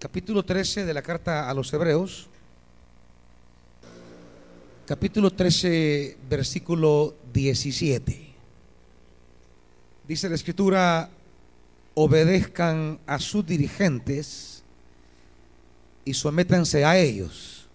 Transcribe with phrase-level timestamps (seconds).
[0.00, 2.26] capítulo 13 de la carta a los Hebreos,
[4.86, 8.32] capítulo 13, versículo 17.
[10.08, 11.10] Dice la escritura,
[11.92, 14.62] obedezcan a sus dirigentes
[16.06, 17.68] y sométanse a ellos,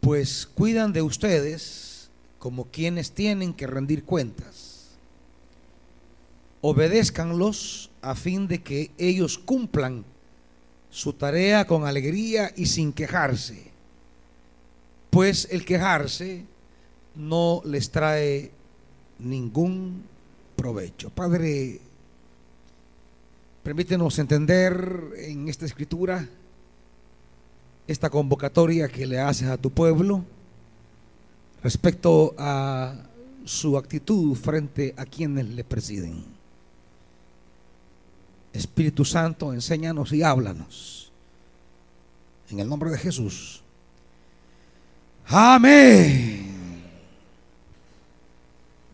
[0.00, 4.90] pues cuidan de ustedes como quienes tienen que rendir cuentas.
[6.60, 10.04] Obedézcanlos a fin de que ellos cumplan
[10.90, 13.70] su tarea con alegría y sin quejarse,
[15.10, 16.44] pues el quejarse
[17.14, 18.50] no les trae
[19.18, 20.04] ningún
[20.56, 21.10] provecho.
[21.10, 21.80] Padre,
[23.62, 26.28] permítenos entender en esta escritura
[27.86, 30.24] esta convocatoria que le haces a tu pueblo
[31.62, 32.94] respecto a
[33.44, 36.33] su actitud frente a quienes le presiden.
[38.54, 41.10] Espíritu Santo, enséñanos y háblanos.
[42.48, 43.60] En el nombre de Jesús.
[45.26, 46.54] Amén.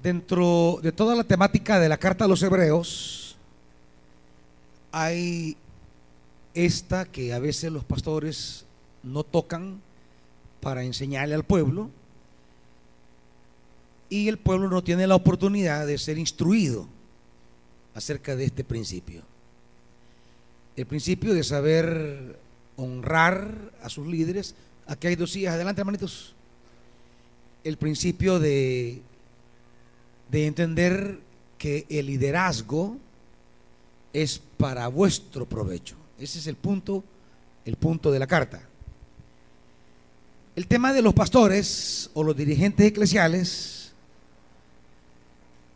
[0.03, 3.37] Dentro de toda la temática de la carta a los hebreos,
[4.93, 5.59] hay
[6.55, 8.65] esta que a veces los pastores
[9.03, 9.83] no tocan
[10.63, 11.91] para enseñarle al pueblo
[14.09, 16.89] y el pueblo no tiene la oportunidad de ser instruido
[17.95, 19.23] acerca de este principio.
[20.77, 22.39] El principio de saber
[22.81, 24.55] honrar a sus líderes.
[24.87, 26.35] Aquí hay dos sillas, adelante hermanitos.
[27.63, 29.03] El principio de,
[30.31, 31.19] de entender
[31.59, 32.97] que el liderazgo
[34.13, 35.97] es para vuestro provecho.
[36.19, 37.05] Ese es el punto,
[37.65, 38.63] el punto de la carta.
[40.57, 43.93] El tema de los pastores o los dirigentes eclesiales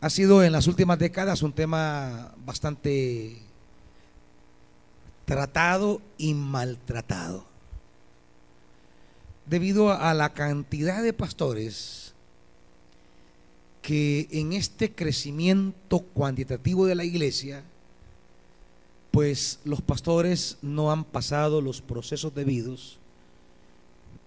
[0.01, 3.44] ha sido en las últimas décadas un tema bastante
[5.25, 7.45] tratado y maltratado.
[9.45, 12.13] Debido a la cantidad de pastores
[13.81, 17.63] que en este crecimiento cuantitativo de la iglesia,
[19.11, 22.97] pues los pastores no han pasado los procesos debidos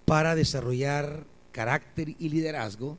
[0.04, 2.96] para desarrollar carácter y liderazgo.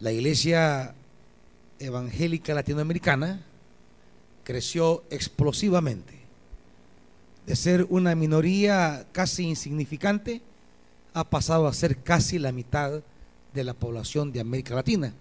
[0.00, 0.94] La iglesia
[1.78, 3.44] evangélica latinoamericana
[4.42, 6.25] creció explosivamente
[7.46, 10.42] de ser una minoría casi insignificante,
[11.14, 13.00] ha pasado a ser casi la mitad
[13.54, 15.14] de la población de América Latina.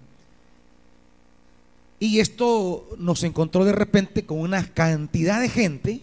[2.00, 6.02] Y esto nos encontró de repente con una cantidad de gente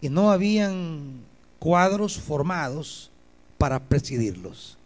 [0.00, 1.22] y no habían
[1.58, 3.10] cuadros formados
[3.58, 4.76] para presidirlos.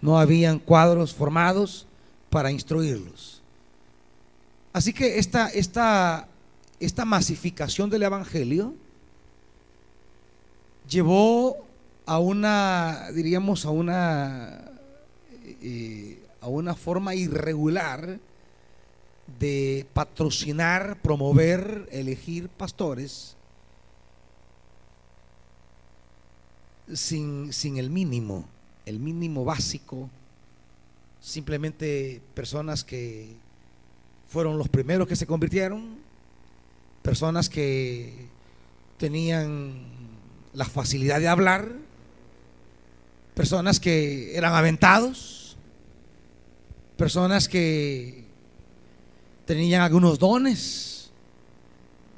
[0.00, 1.86] No habían cuadros formados
[2.28, 3.42] para instruirlos.
[4.72, 6.28] Así que esta, esta,
[6.78, 8.74] esta masificación del Evangelio
[10.90, 11.64] llevó
[12.04, 14.70] a una, diríamos, a una,
[15.62, 18.18] eh, a una forma irregular
[19.38, 23.36] de patrocinar, promover, elegir pastores
[26.92, 28.44] sin, sin el mínimo,
[28.86, 30.10] el mínimo básico,
[31.20, 33.36] simplemente personas que
[34.28, 35.98] fueron los primeros que se convirtieron,
[37.02, 38.26] personas que
[38.98, 39.89] tenían
[40.52, 41.68] la facilidad de hablar,
[43.34, 45.56] personas que eran aventados,
[46.96, 48.24] personas que
[49.46, 51.10] tenían algunos dones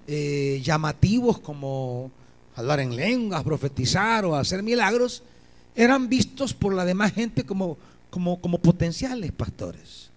[0.06, 2.10] eh, llamativos como
[2.56, 5.22] hablar en lenguas, profetizar o hacer milagros,
[5.75, 7.78] eran vistos por la demás gente como,
[8.10, 10.10] como, como potenciales pastores.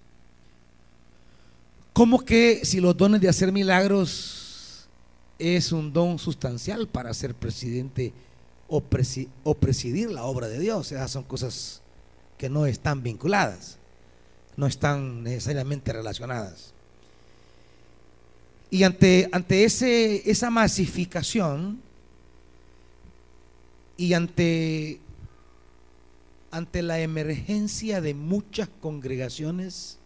[1.94, 4.45] Como que si los dones de hacer milagros
[5.40, 8.14] es un don sustancial para ser presidente
[8.68, 10.92] o, presidir la obra de Dios.
[10.92, 11.82] Esas son cosas
[12.38, 13.78] que no están vinculadas,
[14.58, 16.74] no están necesariamente relacionadas.
[18.70, 21.80] Y ante, ante ese, esa masificación
[23.98, 25.00] y ante,
[26.52, 29.98] ante la emergencia de muchas congregaciones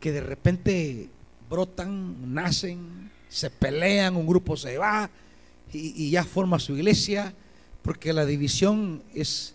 [0.00, 1.08] que de repente
[1.48, 5.08] brotan, nacen, se pelean, un grupo se va
[5.72, 7.32] y, ya forma su iglesia,
[7.82, 9.54] porque la división es,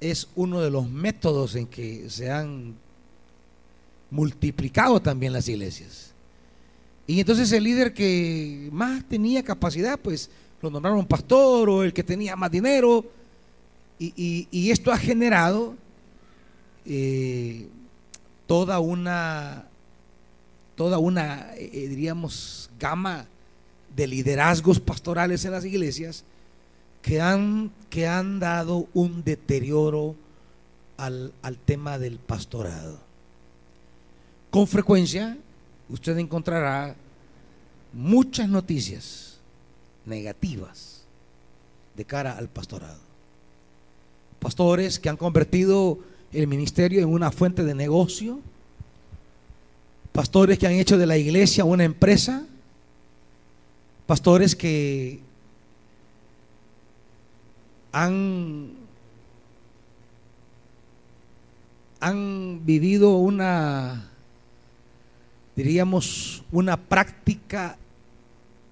[0.00, 2.76] es uno de los métodos en que se han
[4.10, 6.12] multiplicado también las iglesias.
[7.08, 10.30] Y entonces el líder que más tenía capacidad, pues
[10.62, 13.04] lo nombraron pastor o el que tenía más dinero.
[13.98, 15.74] Y, esto ha generado
[16.84, 17.68] eh,
[18.46, 19.66] toda una
[20.76, 23.26] toda una, eh, eh, diríamos, gama
[23.96, 26.24] de liderazgos pastorales en las iglesias
[27.02, 30.14] que han, que han dado un deterioro
[30.96, 32.98] al, al tema del pastorado.
[34.50, 35.36] Con frecuencia
[35.88, 36.94] usted encontrará
[37.92, 39.38] muchas noticias
[40.04, 41.04] negativas
[41.96, 43.00] de cara al pastorado.
[44.38, 45.98] Pastores que han convertido
[46.32, 48.40] el ministerio en una fuente de negocio,
[50.16, 52.46] pastores que han hecho de la iglesia una empresa,
[54.06, 55.20] pastores que
[57.92, 58.70] han,
[62.00, 64.08] han vivido una,
[65.54, 67.76] diríamos, una práctica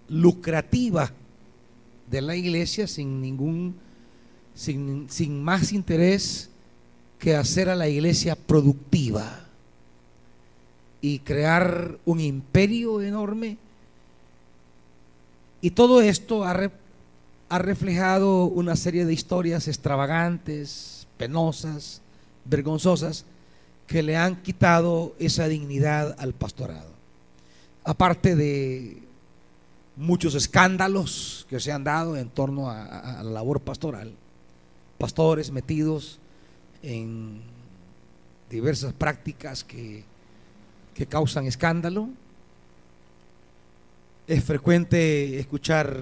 [0.08, 1.12] lucrativa
[2.10, 3.74] de la iglesia sin ningún,
[4.54, 6.48] sin, sin más interés
[7.18, 9.43] que hacer a la iglesia productiva
[11.04, 13.58] y crear un imperio enorme.
[15.60, 16.70] Y todo esto ha,
[17.50, 22.00] ha reflejado una serie de historias extravagantes, penosas,
[22.46, 23.26] vergonzosas,
[23.86, 26.94] que le han quitado esa dignidad al pastorado.
[27.84, 29.02] Aparte de
[29.96, 34.14] muchos escándalos que se han dado en torno a, la labor pastoral,
[34.96, 36.18] pastores metidos
[36.82, 37.42] en
[38.48, 40.13] diversas prácticas que,
[40.94, 42.08] que causan escándalo.
[44.26, 45.98] Es frecuente escuchar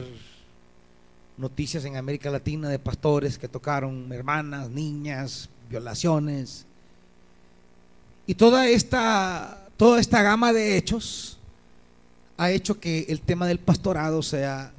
[1.37, 6.67] noticias en América Latina de pastores que tocaron hermanas, niñas, violaciones.
[8.27, 11.39] Y toda esta, toda esta gama de hechos
[12.37, 14.73] ha hecho que el tema del pastorado sea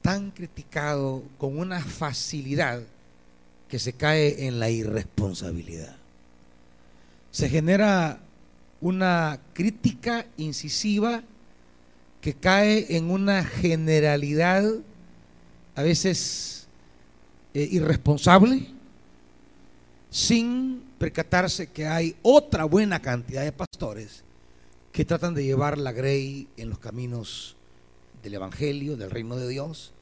[0.00, 2.82] tan criticado con una facilidad
[3.68, 5.96] que se cae en la irresponsabilidad.
[7.30, 8.20] Se genera
[8.84, 11.22] una crítica incisiva
[12.20, 14.62] que cae en una generalidad
[15.74, 16.66] a veces
[17.54, 18.66] eh, irresponsable,
[20.10, 24.22] sin percatarse que hay otra buena cantidad de pastores
[24.92, 27.56] que tratan de llevar la grey en los caminos
[28.22, 29.94] del Evangelio, del reino de Dios.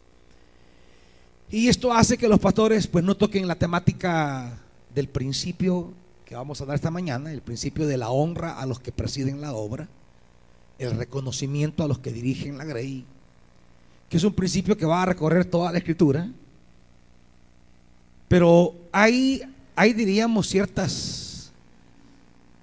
[1.52, 4.58] Y esto hace que los pastores pues no toquen la temática
[4.92, 5.92] del principio
[6.32, 9.42] que vamos a dar esta mañana, el principio de la honra a los que presiden
[9.42, 9.86] la obra,
[10.78, 13.04] el reconocimiento a los que dirigen la grey,
[14.08, 16.30] que es un principio que va a recorrer toda la escritura.
[18.28, 19.42] Pero hay,
[19.76, 21.52] hay diríamos, ciertas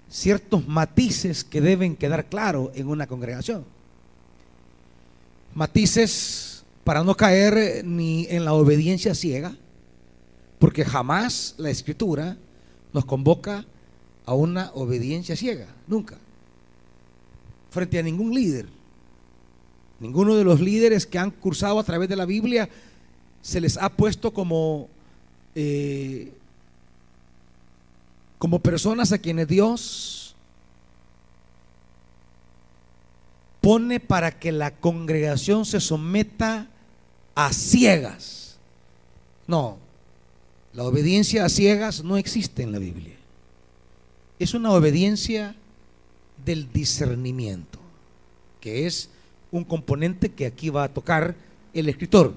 [0.10, 3.64] ciertos matices que deben quedar claros en una congregación.
[5.54, 9.56] Matices para no caer ni en la obediencia ciega,
[10.58, 12.36] porque jamás la escritura
[12.94, 13.66] nos convoca
[14.26, 16.18] a una obediencia ciega, nunca,
[17.70, 18.68] frente a ningún líder.
[20.00, 22.70] Ninguno de los líderes que han cursado a través de la Biblia
[23.42, 24.88] se les ha puesto como
[25.56, 26.32] eh,
[28.38, 30.36] como personas a quienes Dios
[33.60, 36.68] pone para que la congregación se someta
[37.36, 38.58] a ciegas.
[39.46, 39.78] No,
[40.80, 43.18] la obediencia a ciegas no existe en la Biblia.
[44.40, 45.54] Es una obediencia
[46.46, 47.80] del discernimiento,
[48.62, 49.10] que es
[49.52, 51.36] un componente que aquí va a tocar
[51.74, 52.34] el escritor.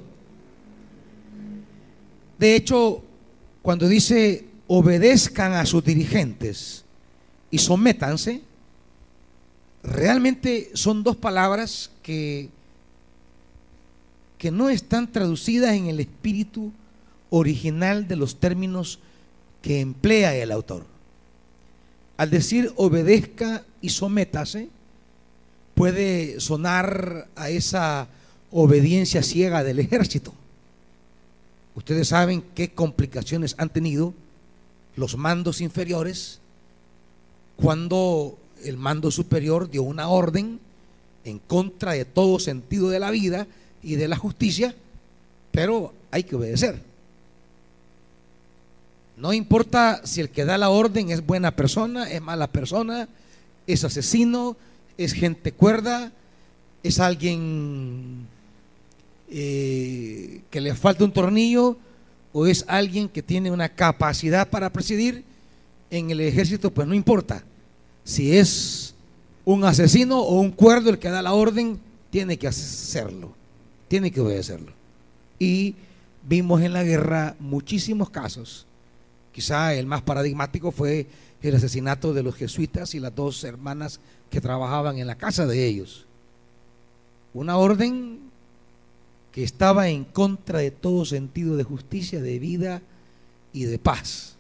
[2.37, 3.05] De hecho,
[3.63, 6.85] cuando dice obedezcan a sus dirigentes
[7.49, 8.43] y sométanse,
[9.85, 12.49] realmente son dos palabras que,
[14.37, 16.73] que no están traducidas en el espíritu
[17.35, 18.99] original de los términos
[19.63, 20.85] que emplea el autor.
[22.19, 24.69] Al decir obedezca y sométase,
[25.75, 28.07] puede sonar a esa
[28.51, 30.35] obediencia ciega del ejército.
[31.75, 34.13] Ustedes saben qué complicaciones han tenido
[34.95, 36.39] los mandos inferiores
[37.57, 40.61] cuando el mando superior dio una orden
[41.25, 43.47] en contra de todo sentido de la vida
[43.83, 44.75] y de la justicia,
[45.51, 46.92] pero hay que obedecer.
[49.17, 53.09] No importa si el que da la orden es buena persona, es mala persona,
[53.67, 54.57] es asesino,
[54.97, 56.13] es gente cuerda,
[56.83, 58.27] es alguien
[59.29, 61.77] eh, que le falta un tornillo,
[62.33, 65.25] o es alguien que tiene una capacidad para presidir
[65.91, 67.45] en el ejército, pues no importa.
[68.05, 68.95] Si es
[69.45, 71.79] un asesino o un cuerdo el que da la orden,
[72.11, 73.35] tiene que hacerlo,
[73.89, 74.73] tiene que obedecerlo.
[75.39, 75.75] Y
[76.27, 78.67] vimos en la guerra muchísimos casos.
[79.33, 81.07] Quizá el más paradigmático fue
[81.43, 83.99] el asesinato de los jesuitas y las dos hermanas
[84.31, 86.07] que trabajaban en la casa de ellos.
[87.35, 88.21] Una orden
[89.33, 92.83] que estaba en contra de todo sentido de justicia, de vida
[93.53, 94.37] y de paz.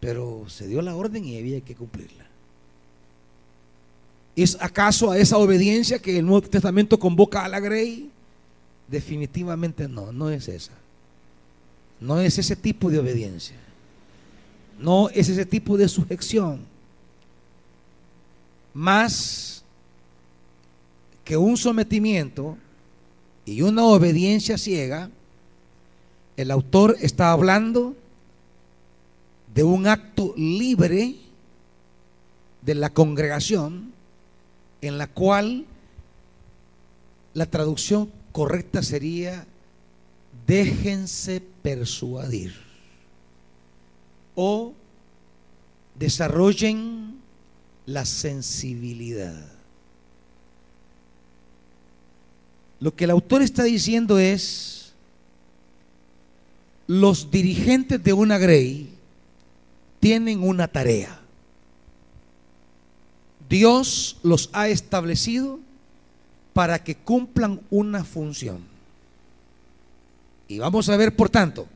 [0.00, 2.26] Pero se dio la orden y había que cumplirla.
[4.34, 8.10] ¿Es acaso a esa obediencia que el Nuevo Testamento convoca a la Grey?
[8.88, 10.72] Definitivamente no, no es esa.
[12.02, 13.56] No es ese tipo de obediencia.
[14.80, 16.60] No es ese tipo de sujeción.
[18.74, 19.62] Más
[21.24, 22.58] que un sometimiento
[23.44, 25.10] y una obediencia ciega,
[26.36, 27.94] el autor está hablando
[29.54, 31.14] de un acto libre
[32.62, 33.92] de la congregación
[34.80, 35.66] en la cual
[37.34, 39.46] la traducción correcta sería
[40.48, 42.54] déjense persuadir
[44.34, 44.74] o
[45.94, 47.20] desarrollen
[47.86, 49.50] la sensibilidad.
[52.80, 54.92] Lo que el autor está diciendo es,
[56.88, 58.90] los dirigentes de una Grey
[60.00, 61.20] tienen una tarea.
[63.48, 65.60] Dios los ha establecido
[66.52, 68.71] para que cumplan una función.
[70.52, 71.66] Y vamos a ver, por tanto,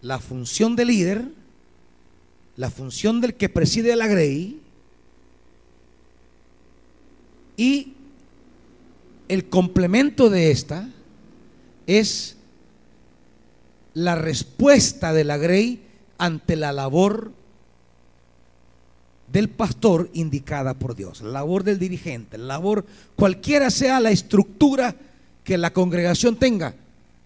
[0.00, 1.28] la función del líder,
[2.56, 4.62] la función del que preside la Grey
[7.58, 7.92] y
[9.28, 10.88] el complemento de esta
[11.86, 12.38] es
[13.92, 15.82] la respuesta de la Grey
[16.16, 17.30] ante la labor
[19.30, 24.96] del pastor indicada por Dios, la labor del dirigente, la labor cualquiera sea la estructura
[25.44, 26.74] que la congregación tenga.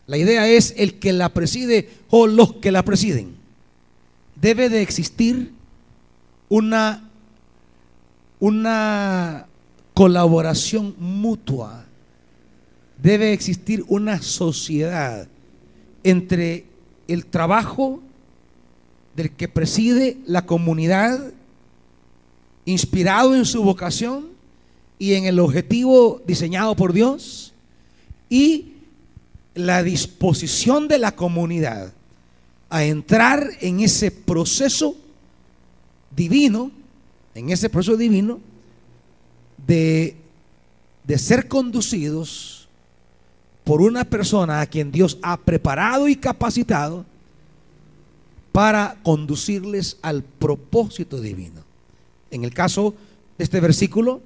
[0.07, 3.35] La idea es el que la preside o los que la presiden.
[4.41, 5.53] Debe de existir
[6.49, 7.07] una
[8.39, 9.47] una
[9.95, 11.87] colaboración mutua.
[13.03, 15.29] Debe existir una sociedad
[16.03, 16.67] entre
[17.09, 18.01] el trabajo
[19.15, 21.33] del que preside la comunidad,
[22.65, 24.29] inspirado en su vocación
[24.99, 27.55] y en el objetivo diseñado por Dios,
[28.29, 28.73] y
[29.57, 31.93] la disposición de la comunidad
[32.69, 34.97] a entrar en ese proceso
[36.15, 36.71] divino,
[37.35, 38.39] en ese proceso divino
[39.67, 40.15] de,
[41.05, 42.69] de ser conducidos
[43.65, 47.05] por una persona a quien Dios ha preparado y capacitado
[48.53, 51.63] para conducirles al propósito divino.
[52.31, 52.95] En el caso
[53.39, 54.21] de este versículo,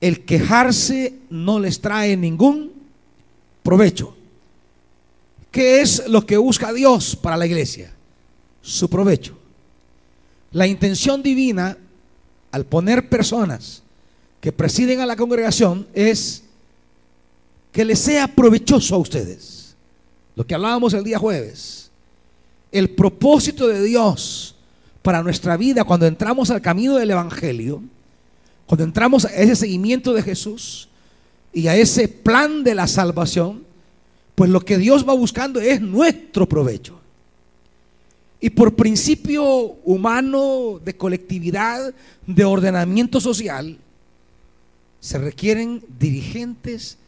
[0.00, 2.77] el quejarse no les trae ningún
[3.68, 4.16] provecho.
[5.50, 7.92] ¿Qué es lo que busca Dios para la iglesia?
[8.62, 9.36] Su provecho.
[10.52, 11.76] La intención divina
[12.50, 13.82] al poner personas
[14.40, 16.44] que presiden a la congregación es
[17.70, 19.76] que les sea provechoso a ustedes.
[20.34, 21.90] Lo que hablábamos el día jueves
[22.72, 24.54] el propósito de Dios
[25.02, 27.82] para nuestra vida cuando entramos al camino del Evangelio,
[28.64, 30.88] cuando entramos a ese seguimiento de Jesús
[31.52, 33.64] y a ese plan de la salvación,
[34.34, 36.98] pues lo que Dios va buscando es nuestro provecho.
[38.40, 39.44] Y por principio
[39.84, 41.92] humano de colectividad,
[42.26, 43.78] de ordenamiento social,
[45.00, 46.98] se requieren dirigentes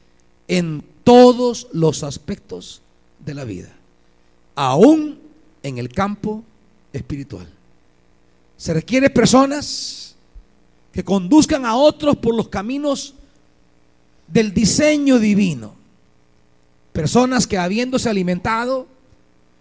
[0.49, 2.82] en todos los aspectos
[3.25, 3.73] de la vida,
[4.56, 5.18] aún
[5.62, 6.42] en el campo
[6.92, 7.49] espiritual.
[8.56, 10.16] Se requiere personas
[10.92, 13.14] que conduzcan a otros por los caminos
[14.32, 15.75] del diseño divino.
[16.92, 18.87] Personas que habiéndose alimentado,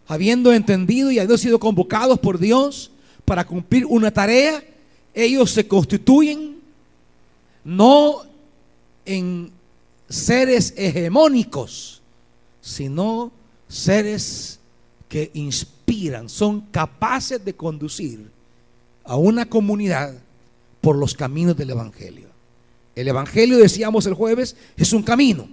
[0.07, 2.91] habiendo entendido y habiendo sido convocados por Dios
[3.25, 4.63] para cumplir una tarea,
[5.13, 6.57] ellos se constituyen
[7.63, 8.23] no
[9.05, 9.51] en
[10.07, 12.01] seres hegemónicos,
[12.61, 13.31] sino
[13.67, 14.59] seres
[15.07, 18.29] que inspiran, son capaces de conducir
[19.03, 20.13] a una comunidad
[20.81, 22.28] por los caminos del Evangelio.
[22.99, 25.47] El Evangelio, decíamos el jueves, es un camino.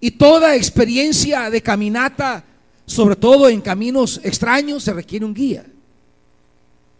[0.00, 2.44] Y toda experiencia de caminata,
[2.84, 5.64] sobre todo en caminos extraños, se requiere un guía.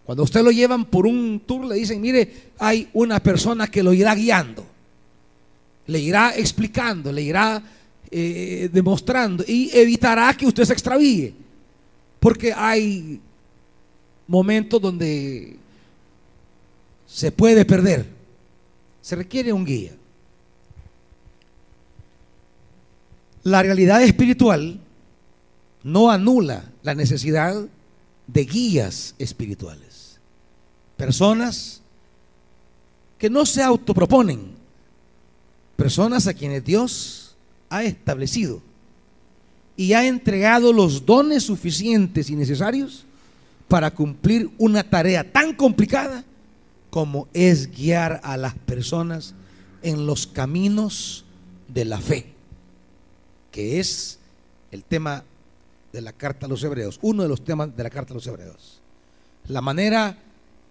[0.06, 3.92] Cuando usted lo llevan por un tour, le dicen, mire, hay una persona que lo
[3.92, 4.64] irá guiando,
[5.86, 7.62] le irá explicando, le irá
[8.10, 11.34] eh, demostrando y evitará que usted se extravíe.
[12.18, 13.20] Porque hay
[14.26, 15.58] momentos donde
[17.08, 18.06] se puede perder.
[19.02, 19.92] Se requiere un guía.
[23.42, 24.78] La realidad espiritual
[25.82, 27.56] no anula la necesidad
[28.26, 30.20] de guías espirituales.
[30.96, 31.80] Personas
[33.18, 34.58] que no se autoproponen,
[35.78, 37.36] Personas a quienes Dios
[37.70, 38.60] ha establecido
[39.76, 43.04] y ha entregado los dones suficientes y necesarios
[43.68, 46.24] para cumplir una tarea tan complicada
[46.90, 49.34] como es guiar a las personas
[49.82, 51.24] en los caminos
[51.68, 52.32] de la fe,
[53.50, 54.18] que es
[54.70, 55.24] el tema
[55.92, 58.26] de la carta a los hebreos, uno de los temas de la carta a los
[58.26, 58.80] hebreos.
[59.46, 60.18] La manera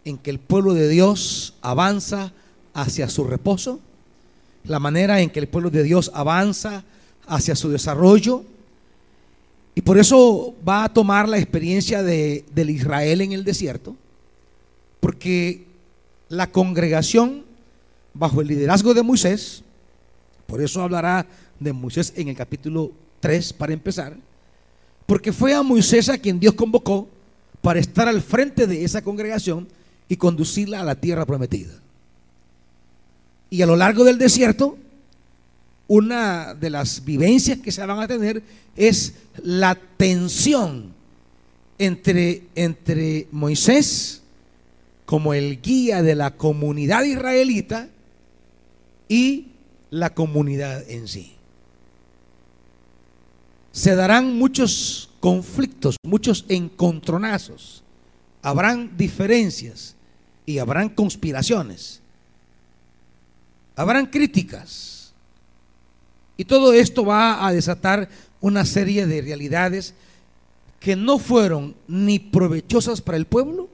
[0.05, 2.31] en que el pueblo de Dios avanza
[2.73, 3.79] hacia su reposo,
[4.63, 6.83] la manera en que el pueblo de Dios avanza
[7.25, 8.43] hacia su desarrollo,
[9.75, 13.95] y por eso va a tomar la experiencia de, del Israel en el desierto,
[14.99, 15.66] porque
[16.29, 17.45] la congregación
[18.13, 19.63] bajo el liderazgo de Moisés,
[20.45, 21.27] por eso hablará
[21.59, 24.15] de Moisés en el capítulo 3 para empezar,
[25.05, 27.07] porque fue a Moisés a quien Dios convocó
[27.61, 29.67] para estar al frente de esa congregación
[30.09, 31.73] y conducirla a la tierra prometida.
[33.49, 34.77] Y a lo largo del desierto,
[35.87, 38.43] una de las vivencias que se van a tener
[38.75, 40.93] es la tensión
[41.77, 44.21] entre, entre Moisés
[45.07, 47.87] como el guía de la comunidad israelita
[49.07, 49.47] y
[49.89, 51.33] la comunidad en sí.
[53.71, 57.85] Se darán muchos conflictos, muchos encontronazos,
[58.41, 59.95] habrán diferencias
[60.45, 62.01] y habrán conspiraciones,
[63.77, 65.13] habrán críticas.
[66.35, 68.09] Y todo esto va a desatar
[68.41, 69.93] una serie de realidades
[70.81, 73.69] que no fueron ni provechosas para el pueblo,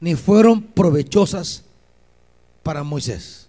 [0.00, 1.64] ni fueron provechosas
[2.62, 3.48] para Moisés.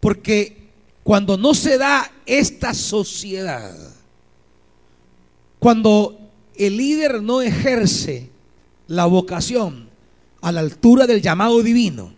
[0.00, 0.68] Porque
[1.04, 3.74] cuando no se da esta sociedad,
[5.58, 6.18] cuando
[6.54, 8.30] el líder no ejerce
[8.86, 9.88] la vocación
[10.40, 12.12] a la altura del llamado divino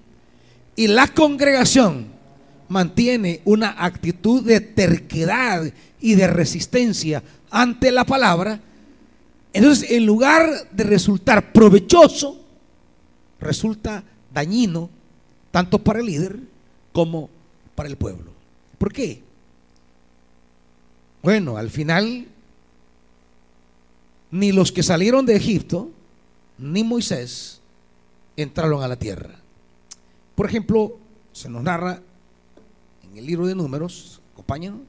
[0.77, 2.09] y la congregación
[2.69, 8.61] mantiene una actitud de terquedad y de resistencia ante la palabra,
[9.53, 12.41] entonces en lugar de resultar provechoso,
[13.41, 14.91] resulta dañino
[15.51, 16.39] tanto para el líder
[16.93, 17.29] como
[17.75, 18.31] para el pueblo.
[18.79, 19.23] ¿Por qué?
[21.23, 22.27] Bueno, al final,
[24.31, 25.91] ni los que salieron de Egipto,
[26.59, 27.61] ni Moisés,
[28.37, 29.35] entraron a la tierra.
[30.35, 30.97] Por ejemplo,
[31.33, 32.01] se nos narra
[33.11, 34.81] en el libro de números, acompáñanos,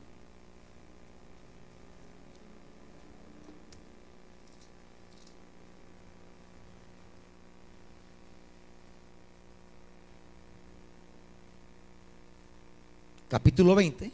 [13.31, 14.11] capítulo 20,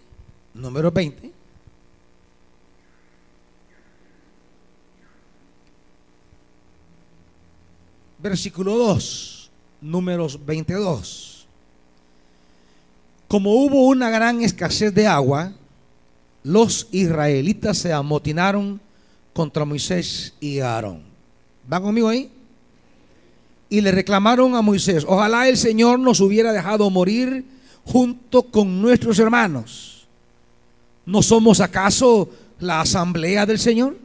[0.54, 1.32] número 20.
[8.20, 9.50] Versículo 2,
[9.82, 11.48] números 22.
[13.28, 15.52] Como hubo una gran escasez de agua,
[16.44, 18.80] los israelitas se amotinaron
[19.34, 21.02] contra Moisés y Aarón.
[21.68, 22.30] ¿Van conmigo ahí?
[23.68, 27.57] Y le reclamaron a Moisés, ojalá el Señor nos hubiera dejado morir
[27.88, 30.06] junto con nuestros hermanos.
[31.06, 33.98] ¿No somos acaso la asamblea del Señor?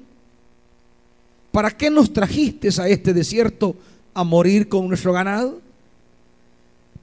[1.51, 3.75] ¿Para qué nos trajiste a este desierto
[4.15, 5.61] a morir con nuestro ganado?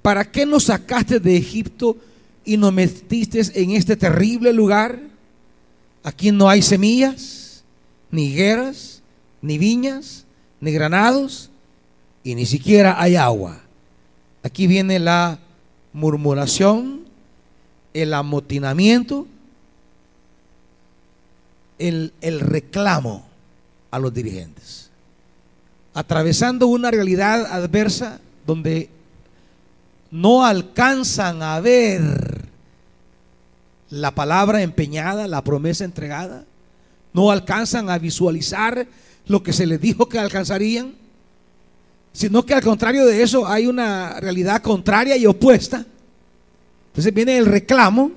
[0.01, 1.97] ¿Para qué nos sacaste de Egipto
[2.45, 5.01] y nos metiste en este terrible lugar?
[6.01, 7.65] Aquí no hay semillas,
[8.09, 9.01] ni higueras,
[9.41, 10.25] ni viñas,
[10.61, 11.49] ni granados,
[12.23, 13.59] y ni siquiera hay agua.
[14.43, 15.39] Aquí viene la
[15.93, 17.05] murmuración,
[17.93, 19.27] el amotinamiento,
[21.77, 23.25] el, el reclamo
[23.91, 24.89] a los dirigentes.
[25.93, 28.89] Atravesando una realidad adversa donde
[30.11, 32.47] no alcanzan a ver
[33.89, 36.45] la palabra empeñada, la promesa entregada,
[37.13, 38.87] no alcanzan a visualizar
[39.25, 40.93] lo que se les dijo que alcanzarían
[42.11, 45.85] sino que al contrario de eso hay una realidad contraria y opuesta.
[46.87, 48.11] Entonces viene el reclamo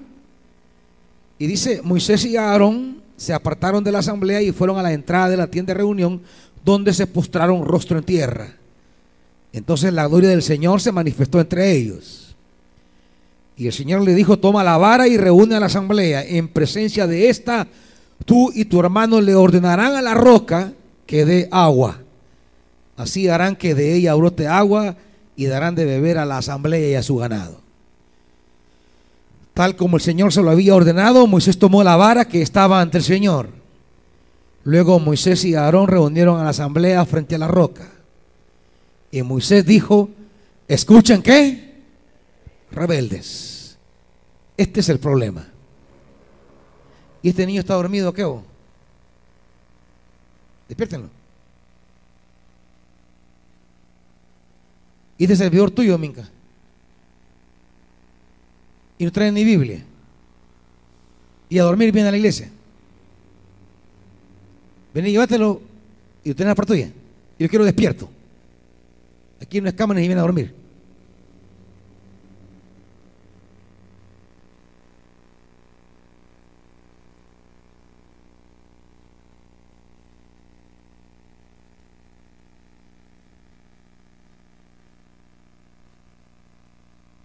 [1.39, 5.29] y dice, Moisés y Aarón se apartaron de la asamblea y fueron a la entrada
[5.29, 6.23] de la tienda de reunión
[6.65, 8.57] donde se postraron rostro en tierra.
[9.53, 12.35] Entonces la gloria del Señor se manifestó entre ellos.
[13.57, 16.25] Y el Señor le dijo, toma la vara y reúne a la asamblea.
[16.25, 17.69] En presencia de esta,
[18.25, 20.73] tú y tu hermano le ordenarán a la roca
[21.07, 22.01] que dé agua.
[23.03, 24.97] Así harán que de ella brote agua
[25.35, 27.61] y darán de beber a la asamblea y a su ganado.
[29.55, 32.99] Tal como el Señor se lo había ordenado, Moisés tomó la vara que estaba ante
[32.99, 33.49] el Señor.
[34.65, 37.91] Luego Moisés y Aarón reunieron a la asamblea frente a la roca.
[39.11, 40.09] Y Moisés dijo,
[40.69, 41.83] escuchen qué,
[42.71, 43.77] rebeldes.
[44.57, 45.49] Este es el problema.
[47.21, 48.25] ¿Y este niño está dormido qué?
[50.69, 51.22] Despiértenlo.
[55.19, 56.29] ¿Y este servidor tuyo, Minca?
[58.99, 59.85] Y no trae ni Biblia.
[61.49, 62.51] Y a dormir viene a la iglesia.
[64.95, 65.61] Ven y llévatelo
[66.25, 66.93] y usted en la parte tuya.
[67.39, 68.09] Y yo quiero despierto.
[69.41, 70.62] Aquí no es cámara y viene a dormir.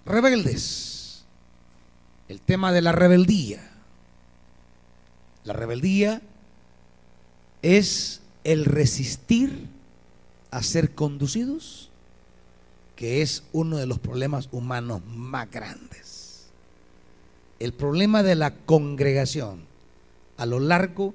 [0.08, 1.24] Rebeldes.
[2.28, 3.62] El tema de la rebeldía.
[5.44, 6.22] La rebeldía
[7.62, 9.68] es el resistir
[10.52, 11.90] a ser conducidos,
[12.96, 16.48] que es uno de los problemas humanos más grandes.
[17.60, 19.62] El problema de la congregación
[20.38, 21.14] a lo largo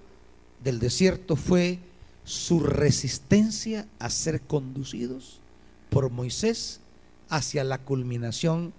[0.63, 1.79] del desierto fue
[2.25, 5.41] su resistencia a ser conducidos
[5.91, 6.81] por Moisés
[7.29, 8.73] hacia la culminación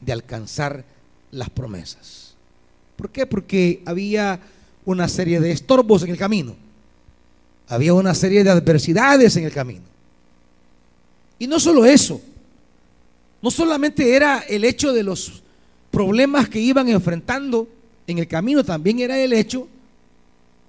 [0.00, 0.84] de alcanzar
[1.30, 2.34] las promesas.
[2.96, 3.26] ¿Por qué?
[3.26, 4.40] Porque había
[4.84, 6.56] una serie de estorbos en el camino.
[7.68, 9.84] Había una serie de adversidades en el camino.
[11.38, 12.20] Y no solo eso,
[13.42, 15.42] no solamente era el hecho de los
[15.90, 17.68] problemas que iban enfrentando
[18.06, 19.68] en el camino, también era el hecho,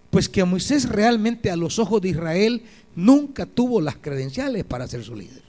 [0.10, 2.62] pues que Moisés realmente a los ojos de Israel
[2.96, 5.47] nunca tuvo las credenciales para ser su líder.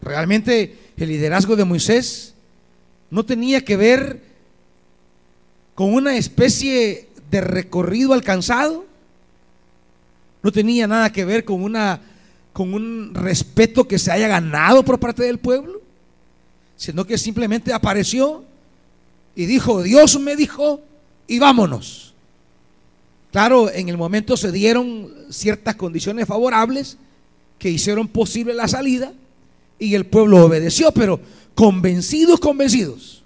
[0.00, 2.34] Realmente el liderazgo de Moisés
[3.10, 4.22] no tenía que ver
[5.74, 8.86] con una especie de recorrido alcanzado,
[10.42, 12.00] no tenía nada que ver con una
[12.52, 15.80] con un respeto que se haya ganado por parte del pueblo,
[16.76, 18.44] sino que simplemente apareció
[19.36, 20.80] y dijo, Dios me dijo,
[21.28, 22.14] y vámonos.
[23.30, 26.96] Claro, en el momento se dieron ciertas condiciones favorables
[27.60, 29.12] que hicieron posible la salida,
[29.78, 31.20] y el pueblo obedeció, pero
[31.54, 33.22] convencidos, convencidos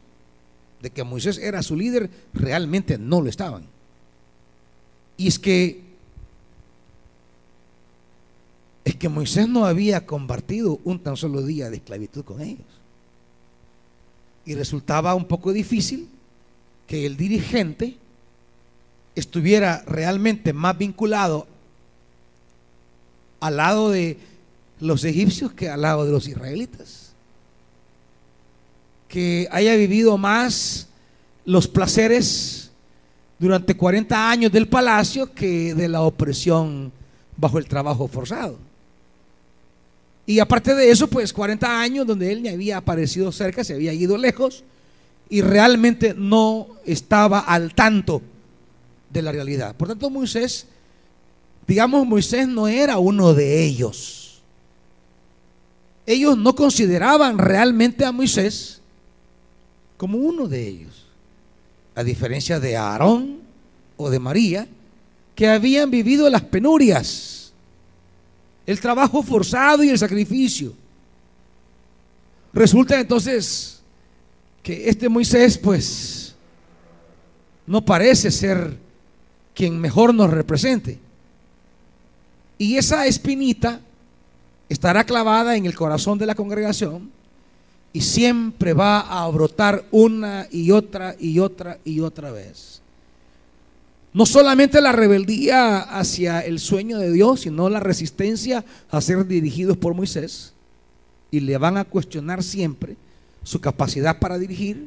[0.80, 3.64] de que Moisés era su líder, realmente no lo estaban.
[5.16, 5.80] Y es que
[8.84, 12.66] es que Moisés no había compartido un tan solo día de esclavitud con ellos.
[14.44, 16.08] Y resultaba un poco difícil
[16.88, 17.96] que el dirigente
[19.14, 21.46] estuviera realmente más vinculado
[23.38, 24.18] al lado de
[24.82, 27.12] los egipcios que al lado de los israelitas.
[29.08, 30.88] Que haya vivido más
[31.44, 32.70] los placeres
[33.38, 36.90] durante 40 años del palacio que de la opresión
[37.36, 38.58] bajo el trabajo forzado.
[40.26, 43.92] Y aparte de eso, pues 40 años donde él ni había aparecido cerca, se había
[43.92, 44.64] ido lejos
[45.28, 48.20] y realmente no estaba al tanto
[49.10, 49.76] de la realidad.
[49.76, 50.66] Por tanto, Moisés,
[51.68, 54.21] digamos, Moisés no era uno de ellos
[56.06, 58.80] ellos no consideraban realmente a Moisés
[59.96, 61.06] como uno de ellos,
[61.94, 63.40] a diferencia de Aarón
[63.96, 64.66] o de María,
[65.34, 67.52] que habían vivido las penurias,
[68.66, 70.74] el trabajo forzado y el sacrificio.
[72.52, 73.80] Resulta entonces
[74.62, 76.34] que este Moisés pues
[77.66, 78.76] no parece ser
[79.54, 80.98] quien mejor nos represente.
[82.58, 83.80] Y esa espinita
[84.72, 87.10] estará clavada en el corazón de la congregación
[87.92, 92.80] y siempre va a brotar una y otra y otra y otra vez.
[94.14, 99.76] No solamente la rebeldía hacia el sueño de Dios, sino la resistencia a ser dirigidos
[99.76, 100.54] por Moisés.
[101.30, 102.96] Y le van a cuestionar siempre
[103.42, 104.86] su capacidad para dirigir,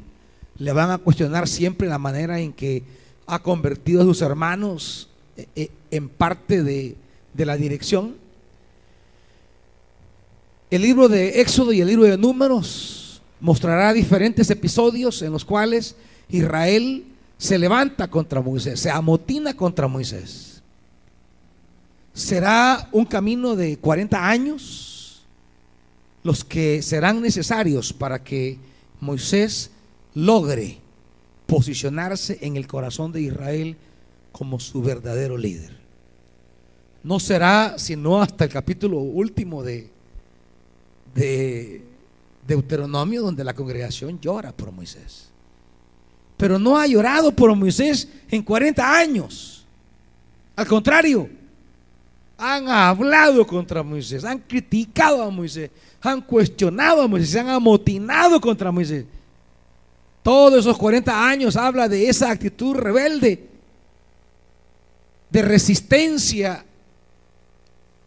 [0.58, 2.84] le van a cuestionar siempre la manera en que
[3.28, 6.96] ha convertido a sus hermanos eh, eh, en parte de,
[7.34, 8.25] de la dirección.
[10.72, 15.96] El libro de Éxodo y el libro de Números mostrará diferentes episodios en los cuales
[16.30, 17.06] Israel
[17.38, 20.64] se levanta contra Moisés, se amotina contra Moisés.
[22.14, 25.26] Será un camino de 40 años
[26.24, 28.58] los que serán necesarios para que
[29.00, 29.70] Moisés
[30.16, 30.80] logre
[31.46, 33.78] posicionarse en el corazón de Israel
[34.32, 35.78] como su verdadero líder.
[37.04, 39.95] No será sino hasta el capítulo último de
[41.16, 41.82] de
[42.46, 45.30] Deuteronomio donde la congregación llora por Moisés.
[46.38, 49.66] Pero no ha llorado por Moisés en 40 años.
[50.56, 51.30] Al contrario,
[52.38, 58.40] han hablado contra Moisés, han criticado a Moisés, han cuestionado a Moisés, se han amotinado
[58.42, 59.06] contra Moisés.
[60.22, 63.48] Todos esos 40 años habla de esa actitud rebelde,
[65.30, 66.66] de resistencia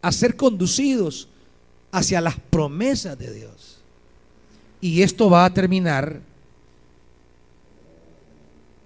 [0.01, 1.27] a ser conducidos
[1.91, 3.79] hacia las promesas de Dios.
[4.81, 6.21] Y esto va a terminar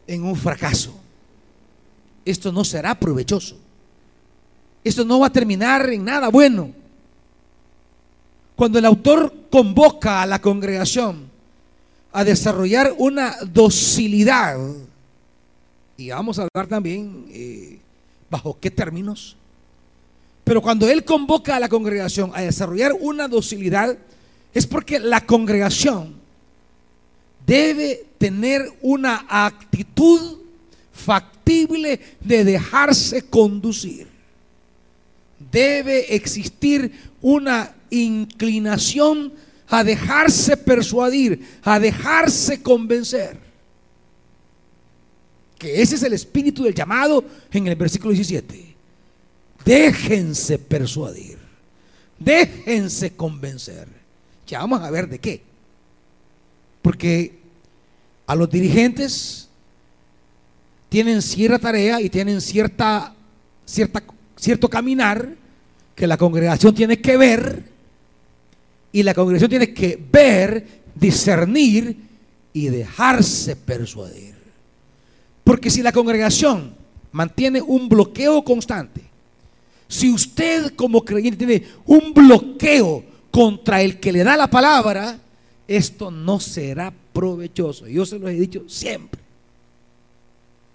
[0.07, 0.99] en un fracaso.
[2.25, 3.57] Esto no será provechoso.
[4.83, 6.71] Esto no va a terminar en nada bueno.
[8.55, 11.31] Cuando el autor convoca a la congregación
[12.11, 14.57] a desarrollar una docilidad,
[15.97, 17.79] y vamos a hablar también eh,
[18.29, 19.35] bajo qué términos,
[20.43, 23.97] pero cuando él convoca a la congregación a desarrollar una docilidad,
[24.53, 26.15] es porque la congregación
[27.45, 30.37] debe tener una actitud
[30.91, 34.07] factible de dejarse conducir.
[35.51, 39.33] Debe existir una inclinación
[39.67, 43.37] a dejarse persuadir, a dejarse convencer.
[45.57, 48.72] Que ese es el espíritu del llamado en el versículo 17.
[49.65, 51.37] Déjense persuadir,
[52.19, 53.87] déjense convencer.
[54.45, 55.41] Ya vamos a ver de qué.
[56.81, 57.39] Porque
[58.27, 59.47] a los dirigentes
[60.89, 63.15] tienen cierta tarea y tienen cierta,
[63.65, 64.03] cierta,
[64.35, 65.35] cierto caminar
[65.95, 67.63] que la congregación tiene que ver
[68.91, 71.97] y la congregación tiene que ver, discernir
[72.53, 74.35] y dejarse persuadir.
[75.43, 76.75] Porque si la congregación
[77.11, 79.01] mantiene un bloqueo constante,
[79.93, 85.19] si usted como creyente tiene un bloqueo contra el que le da la palabra,
[85.67, 87.87] esto no será provechoso.
[87.87, 89.21] Yo se lo he dicho siempre.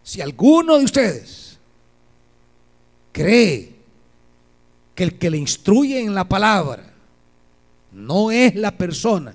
[0.05, 1.59] Si alguno de ustedes
[3.11, 3.75] cree
[4.95, 6.89] que el que le instruye en la palabra
[7.91, 9.35] no es la persona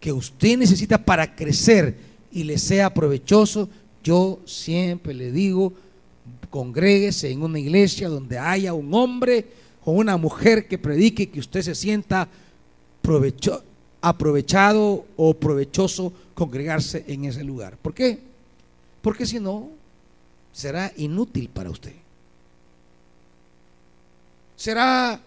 [0.00, 1.96] que usted necesita para crecer
[2.32, 3.68] y le sea provechoso,
[4.02, 5.72] yo siempre le digo,
[6.52, 9.46] congréguese en una iglesia donde haya un hombre
[9.86, 12.28] o una mujer que predique que usted se sienta
[14.02, 17.78] aprovechado o provechoso congregarse en ese lugar.
[17.78, 18.18] ¿Por qué?
[19.00, 19.70] Porque si no,
[20.52, 21.94] será inútil para usted.
[24.54, 25.18] Será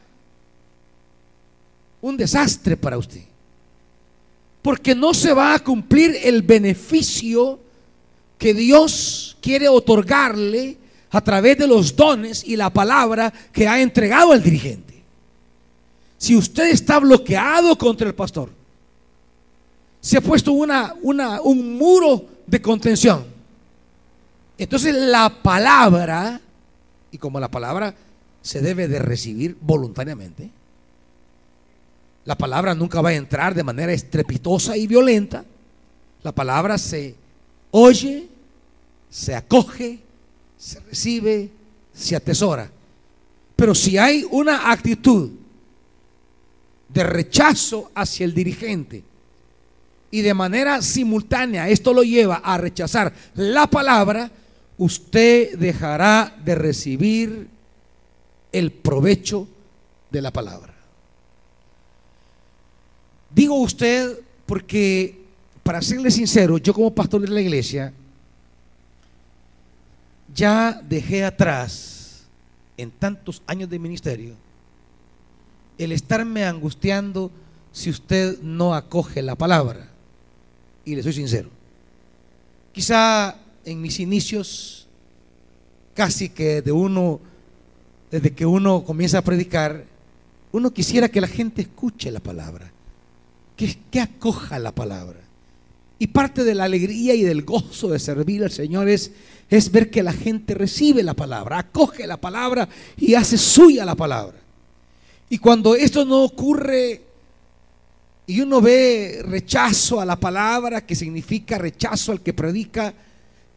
[2.02, 3.24] un desastre para usted.
[4.62, 7.60] Porque no se va a cumplir el beneficio
[8.38, 10.85] que Dios quiere otorgarle
[11.16, 15.02] a través de los dones y la palabra que ha entregado al dirigente.
[16.18, 18.50] Si usted está bloqueado contra el pastor,
[20.02, 23.26] se ha puesto una, una, un muro de contención.
[24.58, 26.42] Entonces la palabra,
[27.10, 27.96] y como la palabra
[28.42, 30.50] se debe de recibir voluntariamente,
[32.26, 35.46] la palabra nunca va a entrar de manera estrepitosa y violenta.
[36.24, 37.16] La palabra se
[37.72, 38.28] oye,
[39.10, 40.00] se acoge,
[40.66, 41.52] se recibe,
[41.94, 42.72] se atesora.
[43.56, 45.30] Pero si hay una actitud
[46.90, 49.04] de rechazo hacia el dirigente
[50.10, 54.32] y de manera simultánea esto lo lleva a rechazar la palabra,
[54.80, 57.48] usted dejará de recibir
[58.52, 59.48] el provecho
[60.10, 60.74] de la palabra.
[63.30, 65.26] Digo usted porque,
[65.62, 67.94] para serle sincero, yo como pastor de la iglesia,
[70.36, 72.26] ya dejé atrás,
[72.78, 74.36] en tantos años de ministerio,
[75.78, 77.32] el estarme angustiando
[77.72, 79.90] si usted no acoge la palabra.
[80.84, 81.50] Y le soy sincero.
[82.72, 84.88] Quizá en mis inicios,
[85.96, 87.20] casi que de uno,
[88.12, 89.86] desde que uno comienza a predicar,
[90.52, 92.76] uno quisiera que la gente escuche la palabra
[93.56, 95.20] que, acoja la palabra.
[95.98, 99.12] Y parte de la alegría y del gozo de servir al Señor es,
[99.50, 103.96] es ver que la gente recibe la palabra, acoge la palabra y hace suya la
[103.96, 104.38] palabra.
[105.30, 107.02] Y cuando esto no ocurre
[108.28, 112.94] y uno ve rechazo a la palabra, que significa rechazo al que predica,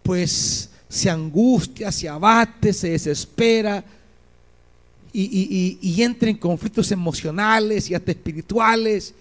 [0.03, 3.85] pues se angustia, se abate, se desespera
[5.13, 9.15] y, y entra en conflictos emocionales y hasta espirituales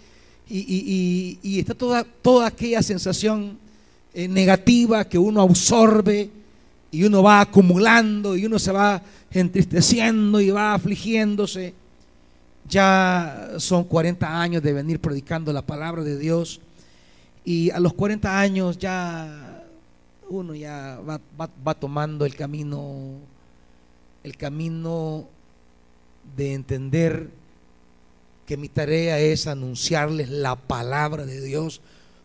[0.49, 3.57] y, está toda, toda aquella sensación
[4.13, 6.29] eh, negativa que uno absorbe
[6.91, 11.73] y uno va acumulando y uno se va entristeciendo y va afligiéndose.
[12.69, 16.59] Ya son 40 años de venir predicando la palabra de Dios
[17.45, 19.63] y a los 40 años ya
[20.29, 21.19] uno ya va,
[21.65, 23.11] va tomando el camino,
[24.23, 25.25] el camino
[26.35, 27.29] de entender
[28.47, 31.81] que mi tarea es anunciarles la palabra de Dios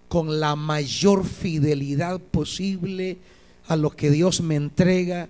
[0.06, 3.18] con la mayor fidelidad posible
[3.66, 5.28] a lo que Dios me entrega,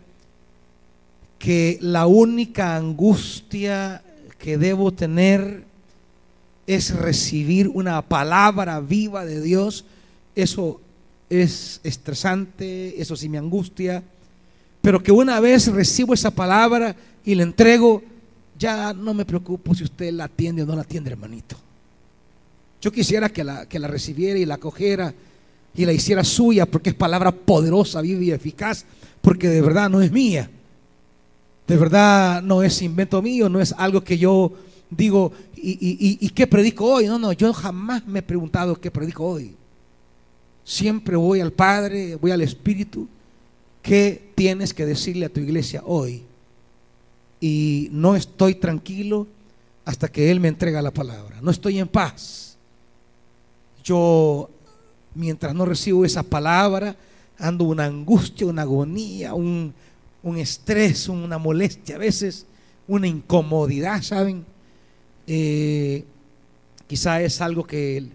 [1.38, 4.02] que la única angustia
[4.38, 5.64] que debo tener
[6.66, 9.86] es recibir una palabra viva de Dios.
[10.34, 10.78] Eso
[11.30, 14.02] es estresante, eso sí me angustia,
[14.82, 18.02] pero que una vez recibo esa palabra y la entrego,
[18.62, 21.56] ya no me preocupo si usted la atiende o no la atiende, hermanito.
[22.80, 25.12] Yo quisiera que la, que la recibiera y la cogiera
[25.74, 28.84] y la hiciera suya, porque es palabra poderosa, viva y eficaz,
[29.20, 30.48] porque de verdad no es mía.
[31.66, 34.52] De verdad no es invento mío, no es algo que yo
[34.90, 37.06] digo, ¿y, y, qué predico hoy?
[37.06, 39.56] No, no, yo jamás me he preguntado qué predico hoy.
[40.64, 43.08] Siempre voy al Padre, voy al Espíritu.
[43.80, 46.22] ¿Qué tienes que decirle a tu iglesia hoy?
[47.42, 49.26] Y no estoy tranquilo
[49.84, 51.40] hasta que Él me entrega la palabra.
[51.42, 52.56] No estoy en paz.
[53.82, 54.48] Yo,
[55.16, 56.94] mientras no recibo esa palabra,
[57.36, 59.74] ando una angustia, una agonía, un,
[60.22, 62.46] un estrés, una molestia a veces,
[62.86, 64.44] una incomodidad, ¿saben?
[65.26, 66.04] Eh,
[66.86, 68.06] quizá es algo que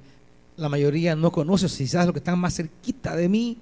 [0.56, 3.58] la mayoría no conoce, quizás lo que están más cerquita de mí.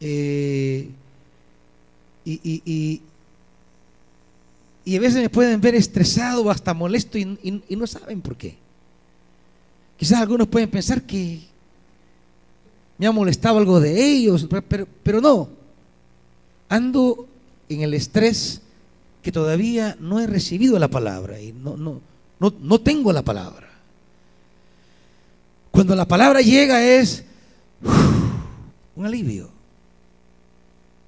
[0.00, 0.88] Eh,
[2.24, 3.02] y, y,
[4.86, 8.56] a veces me pueden ver estresado o hasta molesto y, no saben por qué.
[9.96, 11.40] Quizás algunos pueden pensar que
[12.98, 14.48] me ha molestado algo de ellos,
[15.02, 15.48] pero, no.
[16.68, 17.28] Ando
[17.68, 18.62] en el estrés
[19.22, 22.00] que todavía no he recibido la palabra y no, no,
[22.38, 23.68] no, tengo la palabra.
[25.70, 27.24] Cuando la palabra llega es
[28.96, 29.50] un alivio.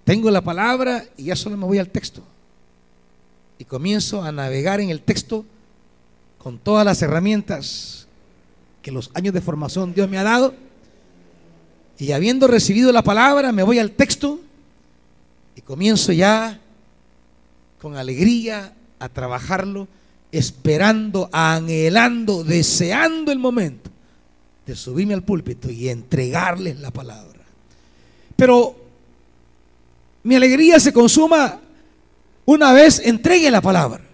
[0.04, 2.22] Tengo la palabra y ya solo me voy al texto.
[3.62, 5.44] Y comienzo a navegar en el texto
[6.36, 8.08] con todas las herramientas
[8.82, 10.52] que los años de formación Dios me ha dado.
[11.96, 14.40] Y habiendo recibido la palabra, me voy al texto
[15.54, 16.58] y comienzo ya
[17.80, 19.86] con alegría a trabajarlo,
[20.32, 23.92] esperando, anhelando, deseando el momento
[24.66, 27.38] de subirme al púlpito y entregarles la palabra.
[28.34, 28.74] Pero
[30.24, 31.60] mi alegría se consuma
[32.44, 34.04] una vez entregue la palabra.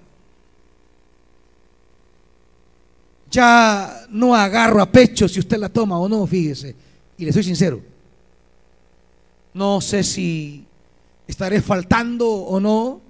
[3.31, 6.75] Ya no agarro a pecho si usted la toma o no, fíjese.
[7.19, 7.83] Y le soy sincero.
[9.55, 10.65] No sé si
[11.27, 13.01] estaré faltando o no,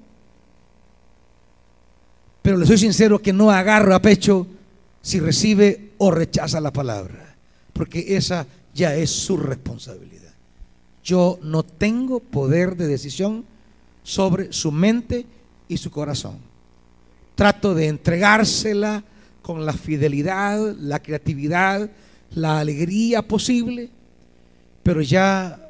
[2.43, 4.47] pero le soy sincero que no agarro a pecho
[5.03, 7.37] si recibe o rechaza la palabra,
[7.73, 10.33] porque esa ya es su responsabilidad.
[11.03, 13.45] Yo no tengo poder de decisión
[14.09, 15.27] sobre su mente
[15.69, 16.39] y su corazón.
[17.35, 19.05] Trato de entregársela
[19.43, 21.91] con la fidelidad, la creatividad,
[22.31, 23.91] la alegría posible,
[24.83, 25.61] pero ya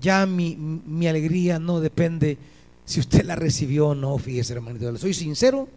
[0.00, 2.38] ya mi, alegría no depende
[2.86, 5.68] si usted la recibió o no, fíjese hermanito, soy sincero,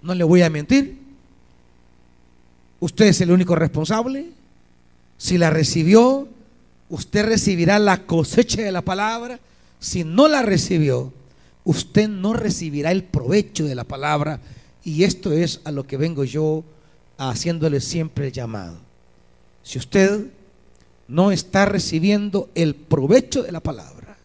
[0.00, 0.98] no le voy a mentir.
[2.78, 4.30] Usted es el único responsable.
[5.18, 6.26] Si la recibió,
[6.88, 9.38] usted recibirá la cosecha de la palabra.
[9.80, 11.12] Si no la recibió,
[11.64, 14.40] usted no recibirá el provecho de la palabra.
[14.84, 16.62] Y esto es a lo que vengo yo
[17.16, 18.76] haciéndole siempre el llamado.
[19.62, 20.26] Si usted
[21.08, 24.16] no está recibiendo el provecho de la palabra,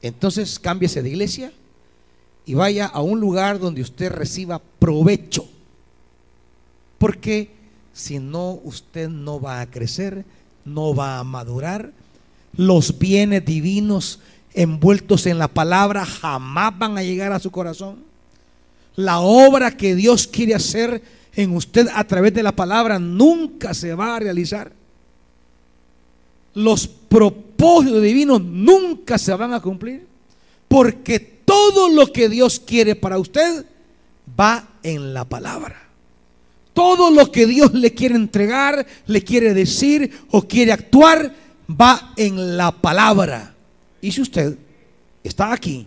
[0.00, 1.52] entonces cámbiese de iglesia
[2.44, 5.48] y vaya a un lugar donde usted reciba provecho.
[6.98, 7.50] Porque
[7.92, 10.24] si no, usted no va a crecer,
[10.64, 11.92] no va a madurar.
[12.56, 14.20] Los bienes divinos
[14.54, 18.04] envueltos en la palabra jamás van a llegar a su corazón.
[18.96, 21.02] La obra que Dios quiere hacer
[21.34, 24.72] en usted a través de la palabra nunca se va a realizar
[26.54, 30.06] los propósitos divinos nunca se van a cumplir.
[30.68, 33.66] Porque todo lo que Dios quiere para usted
[34.38, 35.80] va en la palabra.
[36.72, 41.34] Todo lo que Dios le quiere entregar, le quiere decir o quiere actuar,
[41.68, 43.51] va en la palabra.
[44.02, 44.58] Y si usted
[45.24, 45.86] está aquí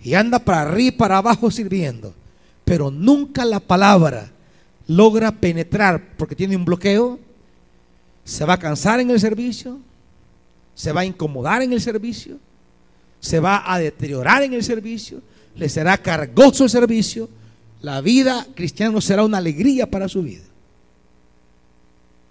[0.00, 2.14] y anda para arriba y para abajo sirviendo,
[2.64, 4.30] pero nunca la palabra
[4.86, 7.18] logra penetrar porque tiene un bloqueo,
[8.24, 9.78] se va a cansar en el servicio,
[10.74, 12.38] se va a incomodar en el servicio,
[13.20, 15.20] se va a deteriorar en el servicio,
[15.56, 17.28] le será cargoso el servicio,
[17.82, 20.44] la vida cristiana será una alegría para su vida.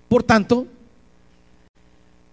[0.07, 0.67] Por tanto,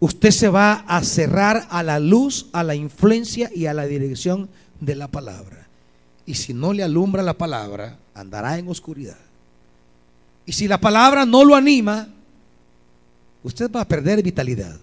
[0.03, 4.49] usted se va a cerrar a la luz, a la influencia y a la dirección
[4.81, 5.69] de la palabra.
[6.27, 9.21] Y si no le alumbra la palabra, andará en oscuridad.
[10.45, 12.09] Y si la palabra no lo anima,
[13.45, 14.77] usted va a perder vitalidad.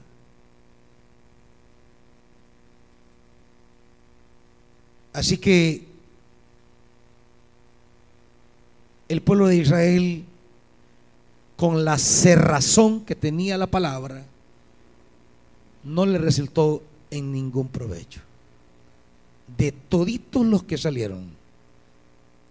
[5.12, 5.86] Así que
[9.10, 10.24] el pueblo de Israel,
[11.58, 14.24] con la cerrazón que tenía la palabra,
[15.84, 18.22] no le resultó en ningún provecho.
[19.58, 21.32] De toditos los que salieron,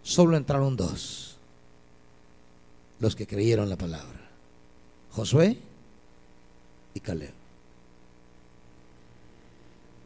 [0.02, 1.36] solo entraron dos,
[2.98, 4.20] los que creyeron la palabra,
[5.12, 5.58] Josué
[6.94, 7.32] y Caleb.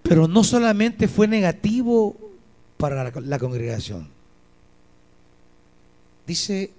[0.03, 2.17] Pero no solamente fue negativo
[2.77, 4.09] para la, congregación.
[6.27, 6.71] Dice,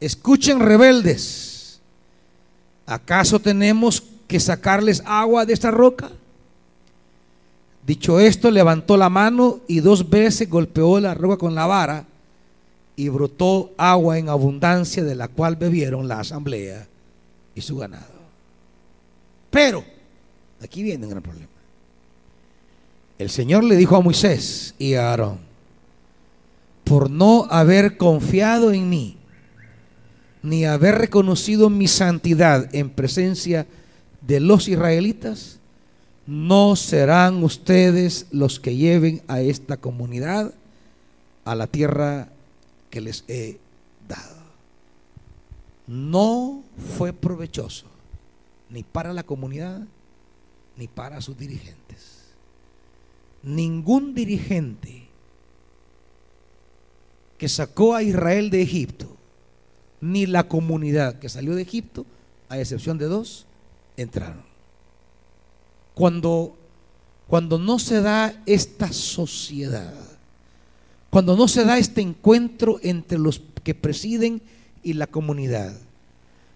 [0.00, 1.80] escuchen rebeldes,
[2.86, 6.10] ¿acaso tenemos que sacarles agua de esta roca?
[7.86, 12.06] Dicho esto, levantó la mano y dos veces golpeó la roca con la vara
[12.96, 16.86] y brotó agua en abundancia de la cual bebieron la asamblea
[17.54, 18.14] y su ganado.
[19.50, 19.84] Pero,
[20.62, 21.48] aquí viene un gran problema.
[23.18, 25.38] El Señor le dijo a Moisés y a Aarón,
[26.84, 29.16] por no haber confiado en mí,
[30.42, 33.66] ni haber reconocido mi santidad en presencia
[34.26, 35.58] de los israelitas,
[36.26, 40.54] no serán ustedes los que lleven a esta comunidad
[41.44, 42.28] a la tierra
[42.90, 43.58] que les he
[44.08, 44.42] dado.
[45.86, 46.62] No
[46.96, 47.86] fue provechoso
[48.70, 49.82] ni para la comunidad
[50.76, 52.24] ni para sus dirigentes.
[53.42, 55.04] Ningún dirigente
[57.36, 59.14] que sacó a Israel de Egipto,
[60.00, 62.06] ni la comunidad que salió de Egipto,
[62.48, 63.46] a excepción de dos,
[63.96, 64.42] entraron.
[65.94, 66.56] Cuando,
[67.28, 69.94] cuando no se da esta sociedad,
[71.10, 74.42] cuando no se da este encuentro entre los que presiden
[74.82, 75.76] y la comunidad,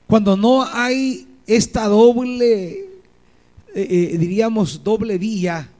[0.07, 2.86] cuando no hay esta doble, eh,
[3.74, 5.70] eh, diríamos, doble vía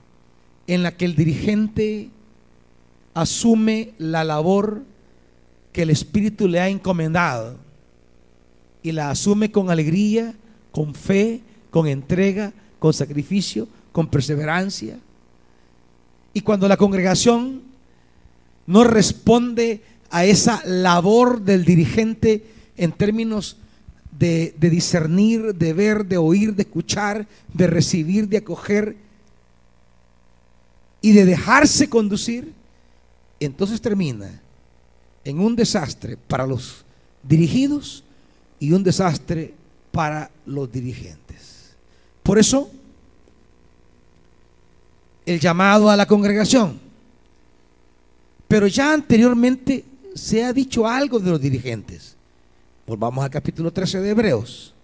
[0.67, 2.11] en la que el dirigente
[3.15, 4.83] asume la labor
[5.73, 7.57] que el Espíritu le ha encomendado
[8.83, 10.35] y la asume con alegría,
[10.71, 11.41] con fe,
[11.71, 14.99] con entrega, con sacrificio, con perseverancia.
[16.33, 17.63] Y cuando la congregación
[18.67, 22.45] no responde a esa labor del dirigente
[22.77, 23.57] en términos
[24.19, 28.97] de, discernir, de ver, de oír, de escuchar, de recibir, de acoger
[31.01, 32.53] y de dejarse conducir,
[33.41, 34.41] entonces termina
[35.25, 36.85] en un desastre para los
[37.23, 38.03] dirigidos
[38.59, 39.55] y un desastre
[39.93, 41.28] para los dirigentes.
[42.29, 42.71] Por eso,
[45.25, 46.79] el llamado a la congregación.
[48.47, 49.83] Pero ya anteriormente
[50.15, 52.17] se ha dicho algo de los dirigentes.
[52.87, 54.75] Volvamos al capítulo 13 de Hebreos.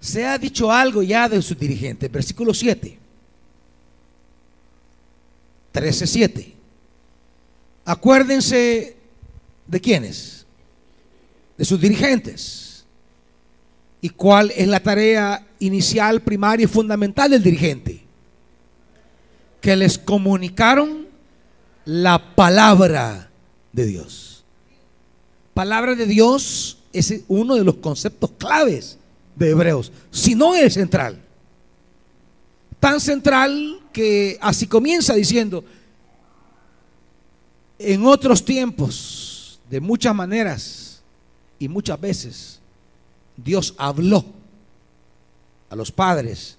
[0.00, 2.10] Se ha dicho algo ya de sus dirigentes.
[2.10, 2.98] Versículo 7.
[5.72, 6.54] 13.7.
[7.84, 8.97] Acuérdense
[9.68, 10.46] de quiénes,
[11.56, 12.84] de sus dirigentes.
[14.00, 18.02] ¿Y cuál es la tarea inicial, primaria y fundamental del dirigente?
[19.60, 21.06] Que les comunicaron
[21.84, 23.30] la palabra
[23.72, 24.44] de Dios.
[25.52, 28.98] Palabra de Dios es uno de los conceptos claves
[29.34, 31.20] de Hebreos, si no es central.
[32.78, 35.64] Tan central que así comienza diciendo,
[37.78, 39.27] en otros tiempos,
[39.68, 41.02] de muchas maneras
[41.58, 42.60] y muchas veces,
[43.36, 44.24] Dios habló
[45.70, 46.56] a los padres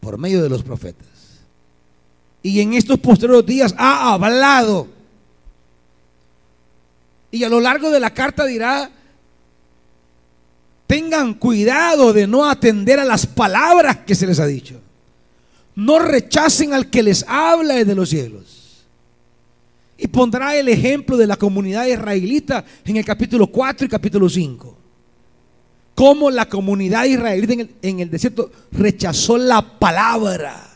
[0.00, 1.06] por medio de los profetas.
[2.42, 4.88] Y en estos posteriores días ha hablado.
[7.30, 8.90] Y a lo largo de la carta dirá,
[10.86, 14.80] tengan cuidado de no atender a las palabras que se les ha dicho.
[15.76, 18.59] No rechacen al que les habla desde los cielos.
[20.02, 24.76] Y pondrá el ejemplo de la comunidad israelita en el capítulo 4 y capítulo 5.
[25.94, 30.68] Cómo la comunidad israelita en el, en el desierto rechazó la palabra.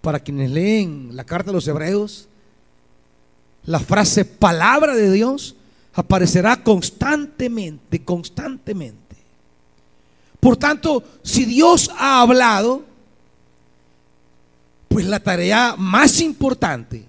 [0.00, 2.26] Para quienes leen la carta de los hebreos,
[3.64, 5.54] la frase palabra de Dios
[5.94, 9.16] aparecerá constantemente, constantemente.
[10.40, 12.82] Por tanto, si Dios ha hablado,
[14.88, 17.07] pues la tarea más importante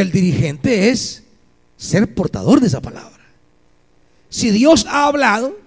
[0.00, 1.22] del dirigente es
[1.76, 3.20] ser portador de esa palabra.
[4.30, 5.58] Si Dios ha hablado,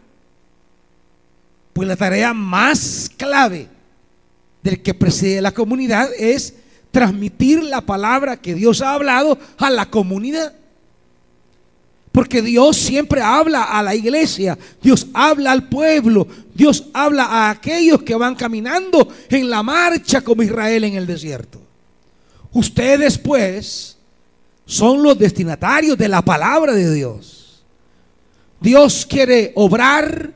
[1.73, 3.67] pues la tarea más clave
[4.63, 6.55] del que preside la comunidad es
[6.91, 10.53] transmitir la palabra que Dios ha hablado a la comunidad.
[12.11, 18.01] Porque Dios siempre habla a la iglesia, Dios habla al pueblo, Dios habla a aquellos
[18.03, 21.59] que van caminando en la marcha como Israel en el desierto.
[22.51, 23.92] Ustedes pues
[24.65, 27.63] son los destinatarios de la palabra de Dios.
[28.59, 30.33] Dios quiere obrar,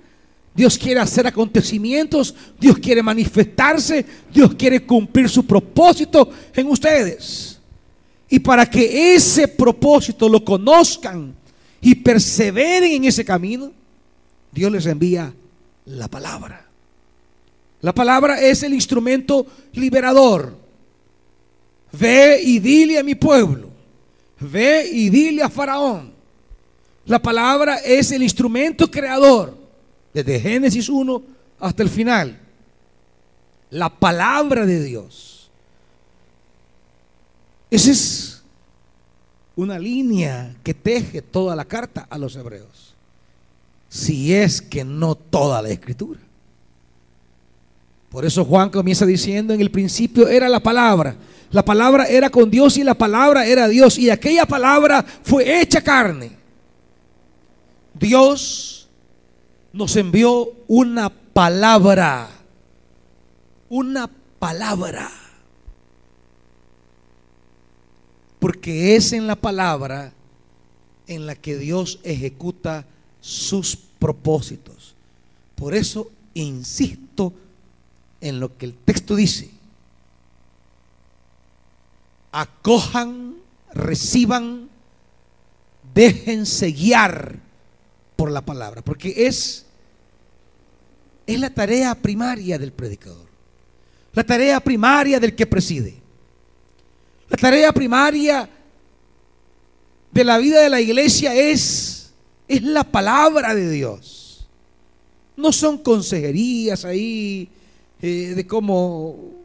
[0.53, 7.59] Dios quiere hacer acontecimientos, Dios quiere manifestarse, Dios quiere cumplir su propósito en ustedes.
[8.29, 11.33] Y para que ese propósito lo conozcan
[11.79, 13.71] y perseveren en ese camino,
[14.51, 15.33] Dios les envía
[15.85, 16.65] la palabra.
[17.81, 20.57] La palabra es el instrumento liberador.
[21.93, 23.76] Ve y dile a mi pueblo.
[24.39, 26.13] Ve y dile a Faraón.
[27.05, 29.57] La palabra es el instrumento creador.
[30.13, 31.23] Desde Génesis 1
[31.59, 32.39] hasta el final.
[33.69, 35.49] La palabra de Dios.
[37.69, 38.43] Esa es
[39.55, 42.93] una línea que teje toda la carta a los hebreos.
[43.89, 46.19] Si es que no toda la escritura.
[48.09, 51.15] Por eso Juan comienza diciendo, en el principio era la palabra.
[51.51, 53.97] La palabra era con Dios y la palabra era Dios.
[53.97, 56.31] Y aquella palabra fue hecha carne.
[57.93, 58.89] Dios
[59.73, 62.29] nos envió una palabra.
[63.69, 65.09] Una palabra.
[68.39, 70.13] Porque es en la palabra
[71.07, 72.85] en la que Dios ejecuta
[73.21, 74.95] sus propósitos.
[75.55, 77.33] Por eso insisto
[78.21, 79.56] en lo que el texto dice.
[82.39, 83.37] Acojan,
[83.73, 84.69] reciban,
[85.95, 87.39] déjense guiar
[88.15, 89.67] por la palabra, porque es
[91.27, 93.27] es la tarea primaria del predicador.
[94.13, 95.95] La tarea primaria del que preside.
[97.29, 98.49] La tarea primaria
[100.09, 102.13] de la vida de la iglesia es,
[102.47, 104.47] es la palabra de Dios.
[105.35, 107.49] No son consejerías ahí
[108.01, 109.36] eh, de cómo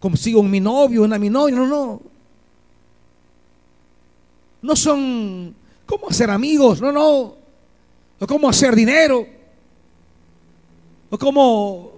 [0.00, 2.02] consigo un mi novio, una mi novia, no, no.
[4.60, 5.54] No son
[5.86, 7.36] cómo hacer amigos, no, no.
[8.20, 9.26] O cómo hacer dinero.
[11.10, 11.92] O cómo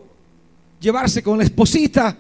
[0.80, 2.16] llevarse con la esposita.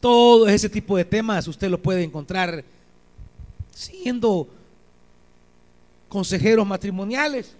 [0.00, 2.64] Todo ese tipo de temas usted lo puede encontrar
[3.70, 4.48] siendo
[6.08, 7.54] consejeros matrimoniales,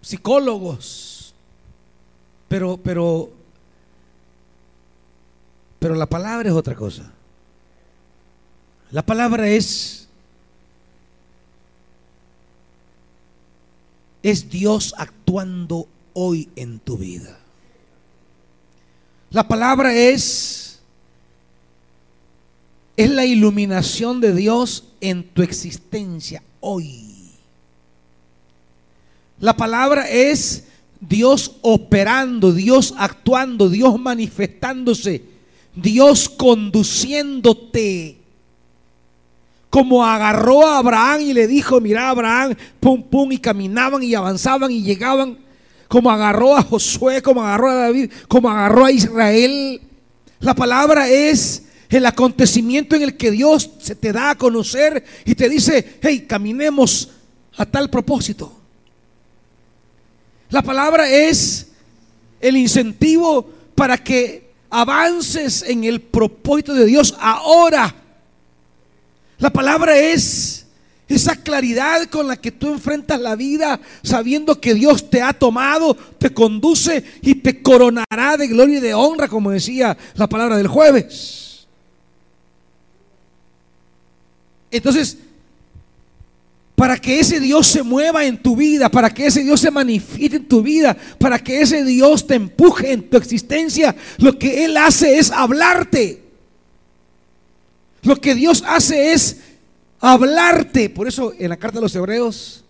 [0.00, 1.15] psicólogos,
[2.48, 3.30] pero, pero,
[5.78, 7.10] pero la palabra es otra cosa.
[8.90, 10.08] La palabra es,
[14.22, 17.38] es Dios actuando hoy en tu vida.
[19.30, 20.66] La palabra es
[22.96, 27.30] es la iluminación de Dios en tu existencia hoy.
[29.38, 30.64] La palabra es
[31.00, 35.22] Dios operando, Dios actuando, Dios manifestándose,
[35.74, 38.18] Dios conduciéndote.
[39.68, 44.70] Como agarró a Abraham y le dijo, mira Abraham, pum, pum, y caminaban y avanzaban
[44.70, 45.38] y llegaban.
[45.88, 49.80] Como agarró a Josué, como agarró a David, como agarró a Israel.
[50.40, 55.34] La palabra es el acontecimiento en el que Dios se te da a conocer y
[55.34, 57.10] te dice, hey, caminemos
[57.56, 58.55] a tal propósito.
[60.50, 61.68] La palabra es
[62.40, 67.94] el incentivo para que avances en el propósito de Dios ahora.
[69.38, 70.66] La palabra es
[71.08, 75.94] esa claridad con la que tú enfrentas la vida sabiendo que Dios te ha tomado,
[75.94, 80.68] te conduce y te coronará de gloria y de honra, como decía la palabra del
[80.68, 81.66] jueves.
[84.70, 85.18] Entonces,
[86.76, 90.36] para que ese Dios se mueva en tu vida, para que ese Dios se manifieste
[90.36, 94.76] en tu vida, para que ese Dios te empuje en tu existencia, lo que Él
[94.76, 96.22] hace es hablarte.
[98.02, 99.38] Lo que Dios hace es
[99.98, 100.90] hablarte.
[100.90, 102.62] Por eso en la carta de los Hebreos,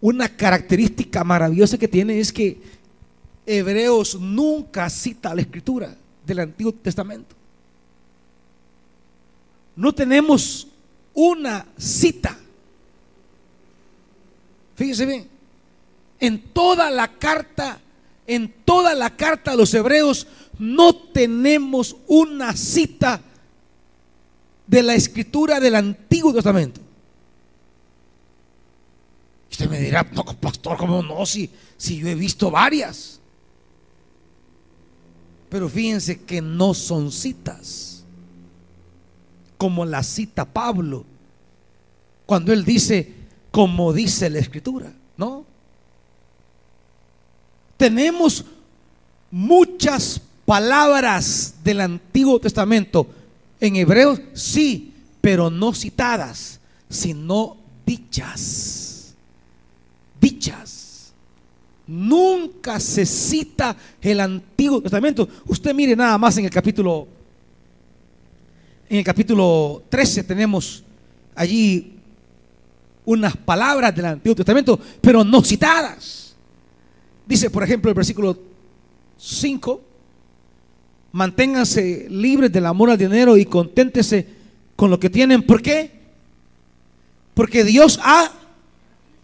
[0.00, 2.58] una característica maravillosa que tiene es que
[3.44, 5.94] Hebreos nunca cita la escritura
[6.26, 7.36] del Antiguo Testamento.
[9.76, 10.66] No tenemos
[11.12, 12.38] una cita.
[14.76, 15.28] Fíjese bien,
[16.18, 17.80] en toda la carta,
[18.26, 20.26] en toda la carta a los hebreos,
[20.58, 23.20] no tenemos una cita
[24.66, 26.80] de la escritura del Antiguo Testamento.
[29.50, 31.24] Usted me dirá, no, pastor, ¿cómo no?
[31.26, 33.20] Si, si yo he visto varias.
[35.48, 38.04] Pero fíjense que no son citas,
[39.56, 41.04] como la cita Pablo,
[42.26, 43.23] cuando él dice,
[43.54, 45.46] como dice la escritura, ¿no?
[47.76, 48.44] Tenemos
[49.30, 53.06] muchas palabras del Antiguo Testamento
[53.60, 56.58] en Hebreos, sí, pero no citadas,
[56.90, 59.14] sino dichas.
[60.20, 61.12] Dichas.
[61.86, 65.28] Nunca se cita el Antiguo Testamento.
[65.46, 67.06] Usted mire nada más en el capítulo
[68.88, 70.82] en el capítulo 13 tenemos
[71.36, 71.93] allí
[73.04, 76.34] unas palabras del Antiguo Testamento, pero no citadas.
[77.26, 78.38] Dice, por ejemplo, el versículo
[79.18, 79.82] 5,
[81.12, 84.26] manténganse libres del amor al dinero y conténtese
[84.76, 85.42] con lo que tienen.
[85.42, 85.90] ¿Por qué?
[87.34, 88.30] Porque Dios ha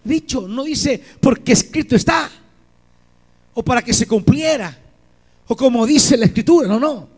[0.05, 2.31] dicho, no dice porque escrito está,
[3.55, 4.77] o para que se cumpliera,
[5.47, 7.09] o como dice la escritura, no, no.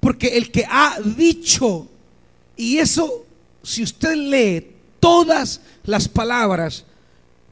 [0.00, 1.88] Porque el que ha dicho,
[2.56, 3.24] y eso,
[3.62, 4.66] si usted lee
[5.02, 6.84] todas las palabras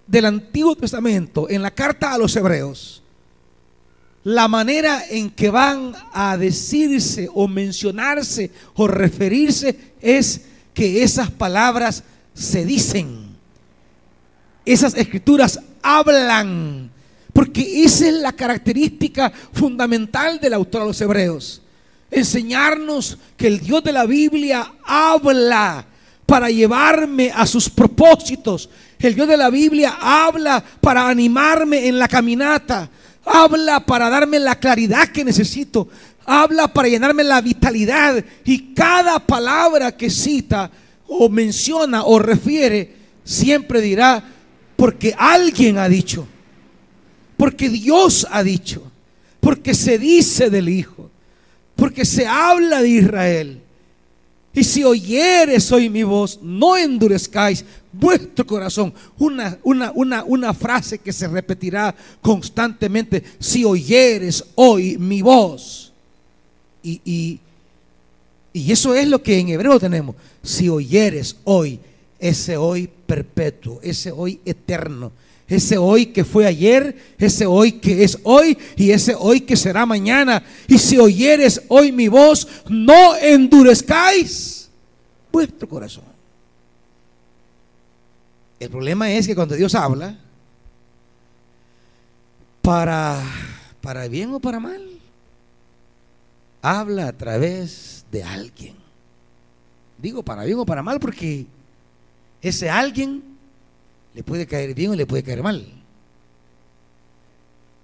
[0.06, 3.02] del Antiguo Testamento en la carta a los hebreos,
[4.22, 10.42] la manera en que van a decirse o mencionarse o referirse es
[10.72, 13.30] que esas palabras se dicen.
[14.64, 16.92] Esas escrituras hablan.
[17.32, 21.62] Porque esa es la característica fundamental del autor de los hebreos.
[22.12, 25.86] Enseñarnos que el Dios de la Biblia habla
[26.30, 28.70] para llevarme a sus propósitos.
[29.00, 32.88] El Dios de la Biblia habla para animarme en la caminata.
[33.24, 35.88] Habla para darme la claridad que necesito.
[36.24, 38.24] Habla para llenarme la vitalidad.
[38.44, 40.70] Y cada palabra que cita
[41.08, 44.22] o menciona o refiere, siempre dirá,
[44.76, 46.28] porque alguien ha dicho.
[47.36, 48.84] Porque Dios ha dicho.
[49.40, 51.10] Porque se dice del Hijo.
[51.74, 53.62] Porque se habla de Israel.
[54.52, 58.92] Y si oyeres hoy mi voz, no endurezcáis vuestro corazón.
[59.18, 63.22] Una, una, una, una frase que se repetirá constantemente.
[63.38, 65.92] Si oyeres hoy mi voz.
[66.82, 67.40] Y, y,
[68.52, 70.16] y eso es lo que en hebreo tenemos.
[70.42, 71.78] Si oyeres hoy,
[72.18, 75.12] ese hoy perpetuo, ese hoy eterno,
[75.50, 79.84] ese hoy que fue ayer, ese hoy que es hoy y ese hoy que será
[79.84, 80.44] mañana.
[80.68, 84.70] Y si oyeres hoy mi voz, no endurezcáis
[85.32, 86.04] vuestro corazón.
[88.60, 90.16] El problema es que cuando Dios habla,
[92.62, 93.20] para,
[93.80, 94.88] para bien o para mal,
[96.62, 98.76] habla a través de alguien.
[99.98, 101.46] Digo para bien o para mal porque
[102.40, 103.29] ese alguien
[104.14, 105.66] le puede caer bien o le puede caer mal.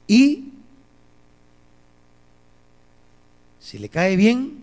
[0.08, 0.52] Y
[3.60, 4.62] si le cae bien,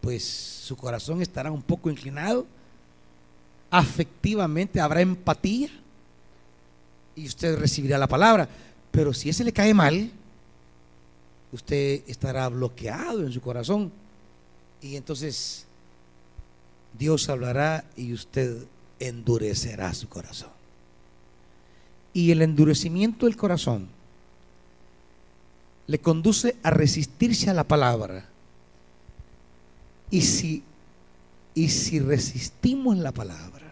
[0.00, 2.46] pues su corazón estará un poco inclinado,
[3.70, 5.70] afectivamente habrá empatía
[7.14, 8.48] y usted recibirá la palabra.
[8.90, 10.10] Pero si ese le cae mal,
[11.52, 13.92] usted estará bloqueado en su corazón
[14.80, 15.66] y entonces
[16.98, 18.64] Dios hablará y usted
[19.00, 20.50] endurecerá su corazón.
[22.12, 23.88] Y el endurecimiento del corazón
[25.86, 28.28] le conduce a resistirse a la palabra.
[30.10, 30.62] Y si,
[31.54, 33.66] y si resistimos la palabra,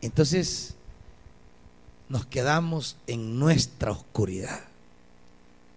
[0.00, 0.74] entonces
[2.08, 4.60] nos quedamos en nuestra oscuridad.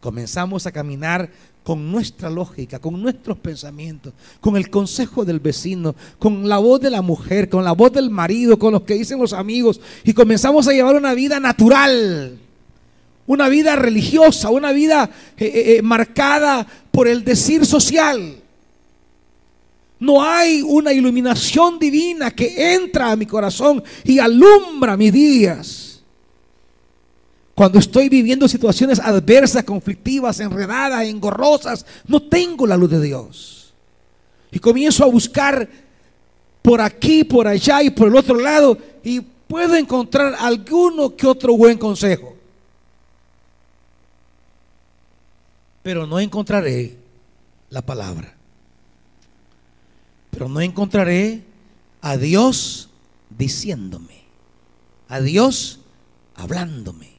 [0.01, 1.31] Comenzamos a caminar
[1.65, 6.91] con nuestra lógica, con nuestros pensamientos, con el consejo del vecino, con la voz de
[6.91, 10.67] la mujer, con la voz del marido, con lo que dicen los amigos, y comenzamos
[10.67, 12.37] a llevar una vida natural,
[13.25, 18.37] una vida religiosa, una vida eh, eh, eh, marcada por el decir social.
[19.99, 25.84] No hay una iluminación divina que entra a mi corazón y alumbra mis días.
[27.55, 33.73] Cuando estoy viviendo situaciones adversas, conflictivas, enredadas, engorrosas, no tengo la luz de Dios.
[34.51, 35.67] Y comienzo a buscar
[36.61, 41.55] por aquí, por allá y por el otro lado y puedo encontrar alguno que otro
[41.55, 42.35] buen consejo.
[45.81, 46.97] Pero no encontraré
[47.69, 48.35] la palabra.
[50.29, 51.41] Pero no encontraré
[52.01, 52.89] a Dios
[53.29, 54.23] diciéndome,
[55.07, 55.79] a Dios
[56.35, 57.14] hablándome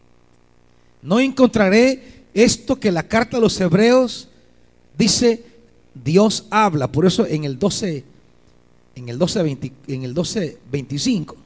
[1.07, 4.29] no encontraré esto que la carta a los hebreos
[4.99, 5.45] dice,
[5.95, 6.91] Dios habla.
[6.91, 8.05] Por eso en el 12,
[8.97, 11.37] en el 12, en el 12 25,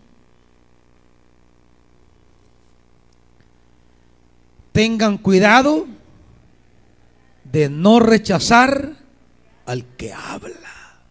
[4.72, 5.86] tengan cuidado
[7.44, 8.96] de no rechazar
[9.66, 11.02] al que habla.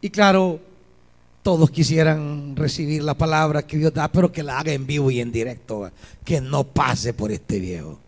[0.00, 0.60] Y claro,
[1.42, 5.20] todos quisieran recibir la palabra que Dios da, pero que la haga en vivo y
[5.20, 5.90] en directo,
[6.24, 7.98] que no pase por este viejo.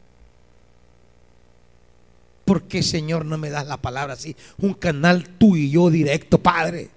[2.45, 4.37] ¿Por qué, Señor, no me das la palabra así?
[4.59, 6.91] Un canal tú y yo directo, Padre.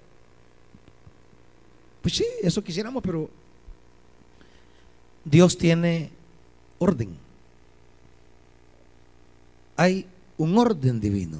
[2.02, 3.30] Pues sí, eso quisiéramos, pero
[5.24, 6.10] Dios tiene
[6.78, 7.16] orden.
[9.76, 10.06] Hay
[10.36, 11.38] un orden divino.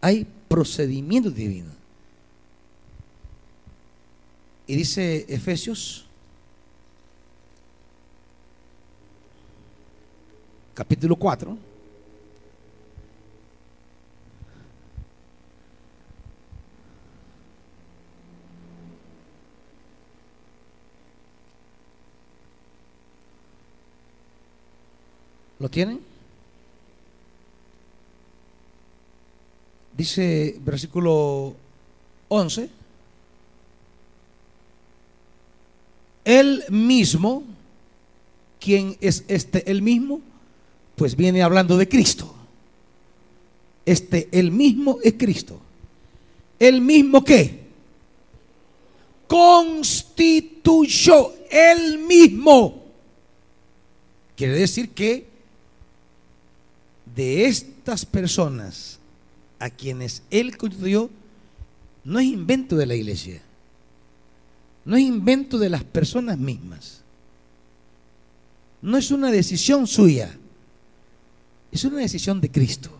[0.00, 1.75] Hay procedimiento divino.
[4.68, 6.06] Y dice Efesios,
[10.74, 11.56] capítulo 4,
[25.58, 26.00] ¿Lo tienen?
[29.96, 31.56] Dice versículo
[32.28, 32.75] 11.
[36.26, 37.44] Él mismo,
[38.58, 40.20] ¿quién es este él mismo?
[40.96, 42.34] Pues viene hablando de Cristo.
[43.84, 45.60] Este él mismo es Cristo.
[46.58, 47.60] ¿El mismo qué?
[49.28, 52.82] Constituyó él mismo.
[54.34, 55.28] Quiere decir que
[57.14, 58.98] de estas personas
[59.60, 61.08] a quienes él constituyó,
[62.02, 63.45] no es invento de la iglesia.
[64.86, 67.02] No es invento de las personas mismas.
[68.80, 70.32] No es una decisión suya.
[71.72, 72.90] Es una decisión de Cristo.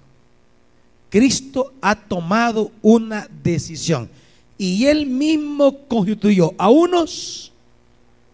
[1.09, 4.11] Cristo ha tomado una decisión.
[4.59, 7.53] Y él mismo constituyó a unos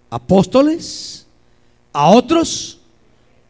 [0.08, 1.26] apóstoles,
[1.92, 2.78] a otros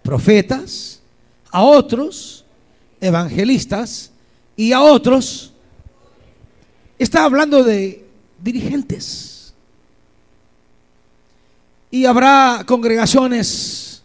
[0.02, 1.00] profetas,
[1.48, 2.44] a otros
[3.00, 4.10] evangelistas
[4.56, 5.52] y a otros.
[6.98, 8.04] Está hablando de
[8.42, 9.31] dirigentes
[11.92, 14.02] y habrá congregaciones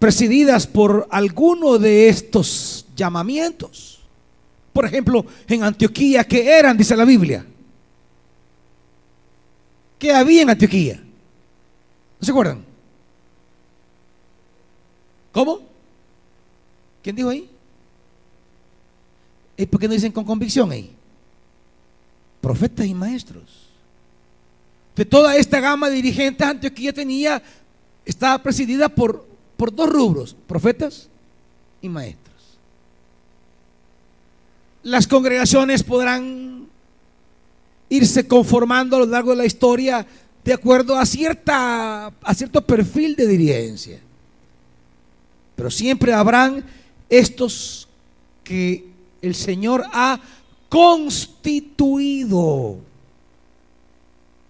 [0.00, 4.00] presididas por alguno de estos llamamientos.
[4.72, 7.46] Por ejemplo, en Antioquía, que eran, dice la Biblia?
[9.96, 10.96] ¿Qué había en Antioquía?
[10.96, 12.64] ¿No se acuerdan?
[15.30, 15.60] ¿Cómo?
[17.00, 17.48] ¿Quién dijo ahí?
[19.56, 20.90] ¿Y por qué no dicen con convicción ahí?
[22.40, 23.67] Profetas y maestros
[24.98, 27.40] de toda esta gama de dirigentes, Antioquía tenía,
[28.04, 29.24] estaba presidida por,
[29.56, 31.08] por dos rubros, profetas
[31.80, 32.34] y maestros.
[34.82, 36.66] Las congregaciones podrán
[37.88, 40.04] irse conformando a lo largo de la historia
[40.44, 44.00] de acuerdo a, cierta, a cierto perfil de dirigencia.
[45.54, 46.64] Pero siempre habrán
[47.08, 47.86] estos
[48.42, 48.84] que
[49.22, 50.18] el Señor ha
[50.68, 51.48] constituido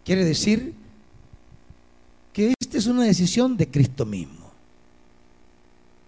[0.08, 0.72] Quiere decir
[2.32, 4.50] que esta es una decisión de Cristo mismo.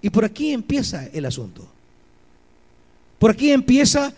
[0.01, 1.69] Y por aquí empieza el asunto.
[3.19, 4.15] Por aquí empieza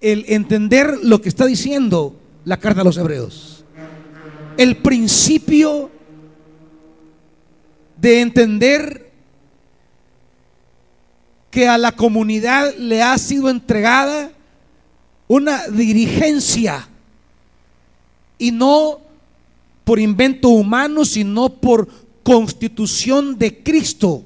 [0.00, 2.14] el entender lo que está diciendo
[2.44, 3.64] la carta a los hebreos.
[4.56, 5.90] El principio
[7.96, 9.10] de entender
[11.50, 14.30] que a la comunidad le ha sido entregada
[15.26, 16.88] una dirigencia
[18.42, 18.98] y no
[19.84, 21.86] por invento humano, sino por
[22.24, 24.24] constitución de Cristo.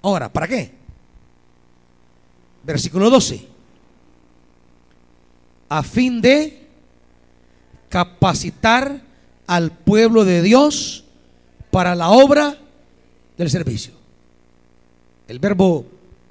[0.00, 0.70] Ahora, ¿para qué?
[2.62, 3.48] Versículo 12.
[5.70, 6.68] A fin de
[7.88, 9.02] capacitar
[9.48, 11.02] al pueblo de Dios
[11.72, 12.56] para la obra
[13.36, 13.92] del servicio.
[15.26, 15.84] El verbo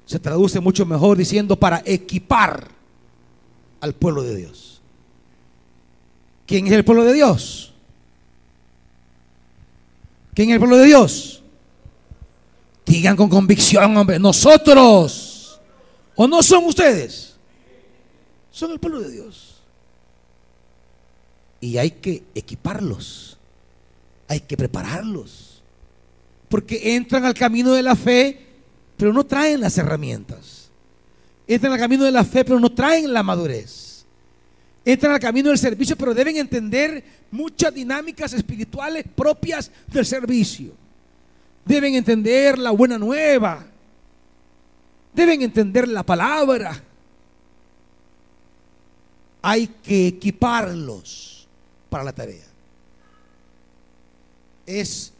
[0.06, 2.68] se traduce mucho mejor diciendo para equipar
[3.82, 4.69] al pueblo de Dios.
[6.50, 7.72] ¿Quién es el pueblo de Dios?
[10.34, 11.44] ¿Quién es el pueblo de Dios?
[12.84, 15.60] Digan con convicción, hombre, nosotros.
[16.16, 17.36] ¿O no son ustedes?
[18.50, 19.60] Son el pueblo de Dios.
[21.60, 23.38] Y hay que equiparlos.
[24.26, 25.62] Hay que prepararlos.
[26.48, 28.44] Porque entran al camino de la fe,
[28.96, 30.68] pero no traen las herramientas.
[31.46, 33.89] Entran al camino de la fe, pero no traen la madurez
[34.84, 40.72] entran al camino del servicio, pero deben entender muchas dinámicas espirituales propias del servicio.
[41.64, 43.64] Deben entender la buena nueva.
[45.12, 46.82] Deben entender la palabra.
[49.42, 51.46] Hay que equiparlos
[51.88, 52.46] para la tarea.
[54.66, 55.12] Es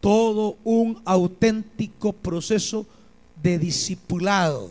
[0.00, 2.86] todo un auténtico proceso
[3.42, 4.70] de discipulado.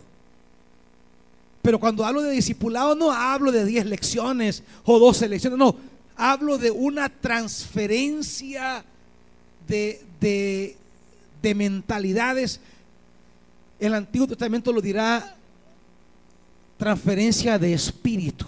[1.63, 5.75] Pero cuando hablo de discipulado no hablo de 10 lecciones o 12 lecciones, no,
[6.15, 8.83] hablo de una transferencia
[9.65, 10.75] de, de,
[11.41, 12.59] de mentalidades.
[13.79, 15.37] El Antiguo Testamento lo dirá
[16.77, 18.45] transferencia de espíritu.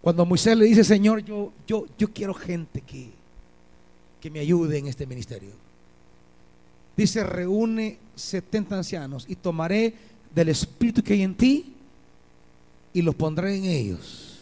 [0.00, 3.10] Cuando Moisés le dice, Señor, yo, yo, yo quiero gente que,
[4.18, 5.50] que me ayude en este ministerio.
[6.96, 11.72] Dice, reúne 70 ancianos y tomaré del espíritu que hay en ti
[12.92, 14.38] y los pondré en ellos.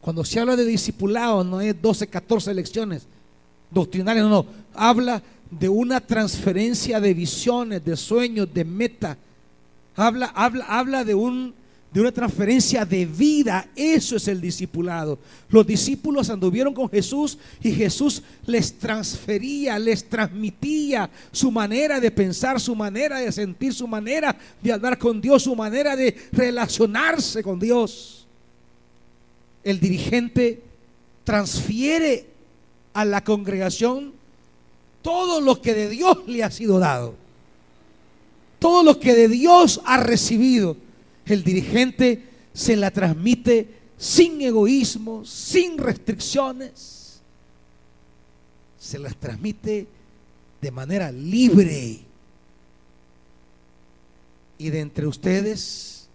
[0.00, 3.06] Cuando se habla de discipulado, no es 12, 14 lecciones
[3.70, 4.46] doctrinales, no, no.
[4.74, 9.16] Habla de una transferencia de visiones, de sueños, de meta.
[9.96, 11.54] Habla, habla, habla de un
[11.92, 13.68] de una transferencia de vida.
[13.74, 15.18] Eso es el discipulado.
[15.48, 22.60] Los discípulos anduvieron con Jesús y Jesús les transfería, les transmitía su manera de pensar,
[22.60, 27.58] su manera de sentir, su manera de hablar con Dios, su manera de relacionarse con
[27.58, 28.26] Dios.
[29.64, 30.62] El dirigente
[31.24, 32.26] transfiere
[32.92, 34.12] a la congregación
[35.02, 37.14] todo lo que de Dios le ha sido dado.
[38.60, 40.76] Todo lo que de Dios ha recibido
[41.26, 47.20] el dirigente se la transmite sin egoísmo, sin restricciones.
[48.78, 49.86] Se las transmite
[50.60, 52.00] de manera libre.
[54.58, 56.08] Y de entre ustedes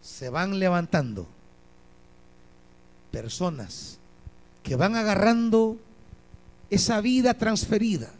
[0.00, 1.26] se van levantando
[3.10, 3.98] personas
[4.62, 5.76] que van agarrando
[6.70, 8.10] esa vida transferida,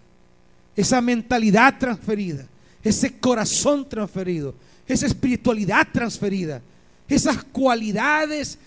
[0.77, 2.47] esa mentalidad transferida,
[2.83, 4.55] ese corazón transferido,
[4.87, 6.61] esa espiritualidad transferida,
[7.09, 8.59] esas cualidades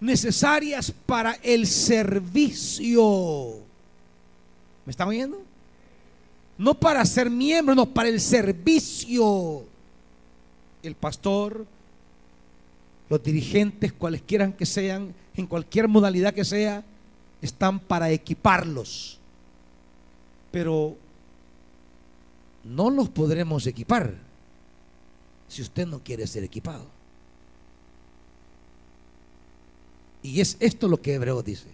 [0.00, 3.58] necesarias para el servicio.
[4.84, 5.42] ¿Me están oyendo?
[6.58, 9.64] No para ser miembro, no, para el servicio.
[10.82, 11.66] El pastor,
[13.08, 16.84] los dirigentes, cualesquiera que sean, en cualquier modalidad que sea,
[17.40, 19.18] están para equiparlos.
[20.52, 20.96] Pero
[22.62, 24.23] no los podremos equipar
[25.54, 26.84] si usted no quiere ser equipado.
[30.20, 31.68] Y es esto lo que Hebreo dice.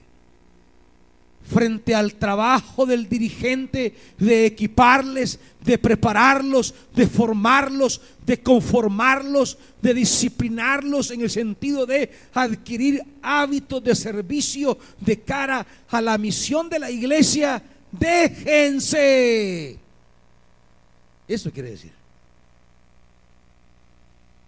[1.43, 11.11] Frente al trabajo del dirigente de equiparles, de prepararlos, de formarlos, de conformarlos, de disciplinarlos
[11.11, 16.91] en el sentido de adquirir hábitos de servicio de cara a la misión de la
[16.91, 19.79] iglesia, déjense.
[21.27, 22.00] Eso quiere decir.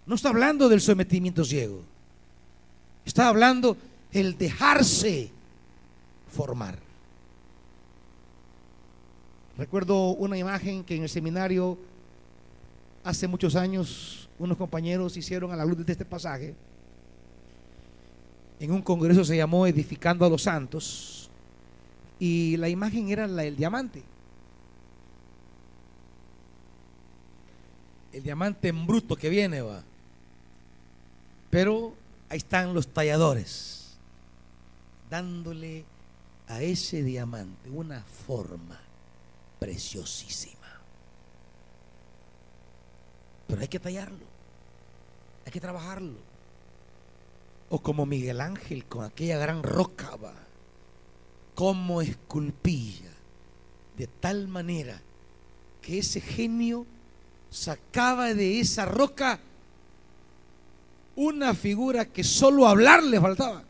[0.05, 1.81] No está hablando del sometimiento ciego.
[3.05, 3.77] Está hablando
[4.11, 5.31] el dejarse
[6.31, 6.77] formar.
[9.57, 11.77] Recuerdo una imagen que en el seminario
[13.03, 16.55] hace muchos años unos compañeros hicieron a la luz de este pasaje.
[18.59, 21.29] En un congreso se llamó Edificando a los Santos
[22.19, 24.01] y la imagen era la del diamante.
[28.11, 29.83] El diamante en bruto que viene, va.
[31.53, 31.93] Pero
[32.29, 33.95] ahí están los talladores,
[35.07, 35.85] dándole
[36.47, 38.81] a ese diamante una forma
[39.59, 40.81] preciosísima.
[43.45, 44.25] Pero hay que tallarlo,
[45.45, 46.17] hay que trabajarlo.
[47.69, 50.17] O como Miguel Ángel con aquella gran roca,
[51.53, 53.11] como esculpía,
[53.95, 54.99] de tal manera
[55.83, 56.87] que ese genio
[57.51, 59.39] sacaba de esa roca
[61.15, 63.63] una figura que solo hablar le faltaba.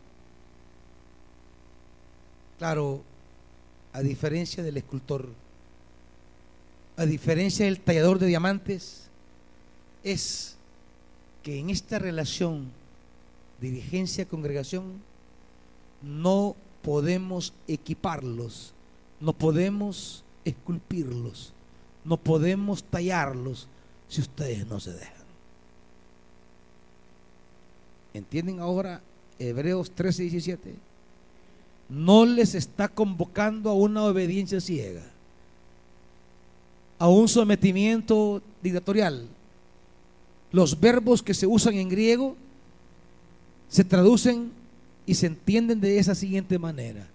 [2.57, 3.03] Claro,
[3.91, 5.27] a diferencia del escultor,
[6.97, 9.09] a diferencia del tallador de diamantes,
[10.03, 10.55] es
[11.41, 12.71] que en esta relación
[13.59, 15.01] dirigencia-congregación
[16.01, 18.73] no podemos equiparlos,
[19.19, 21.53] no podemos esculpirlos,
[22.03, 23.67] no podemos tallarlos
[24.07, 25.22] si ustedes no se dejan.
[28.13, 29.01] ¿Entienden ahora
[29.39, 30.75] Hebreos 13, 17?
[31.89, 35.03] No les está convocando a una obediencia ciega,
[36.99, 39.27] a un sometimiento dictatorial.
[40.51, 42.35] Los verbos que se usan en griego
[43.67, 44.51] se traducen
[45.05, 47.07] y se entienden de esa siguiente manera.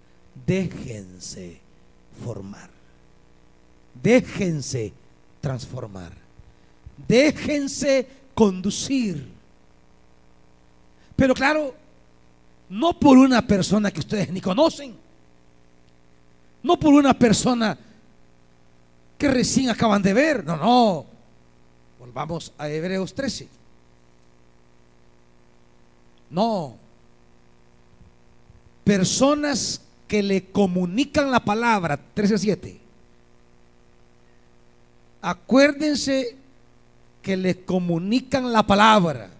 [0.46, 1.60] Déjense
[2.24, 2.68] formar.
[4.02, 4.92] Déjense
[5.40, 6.12] transformar.
[7.06, 9.37] Déjense conducir
[11.18, 11.74] pero claro,
[12.68, 14.94] no por una persona que ustedes ni conocen,
[16.62, 17.76] No por una persona
[19.18, 20.44] que recién acaban de ver.
[20.44, 21.06] No, no.
[21.98, 23.48] Volvamos a Hebreos 13.
[26.30, 26.76] No.
[28.84, 32.78] Personas que le comunican la palabra, 13.7.
[35.20, 36.36] Acuérdense
[37.22, 39.30] que le comunican la palabra.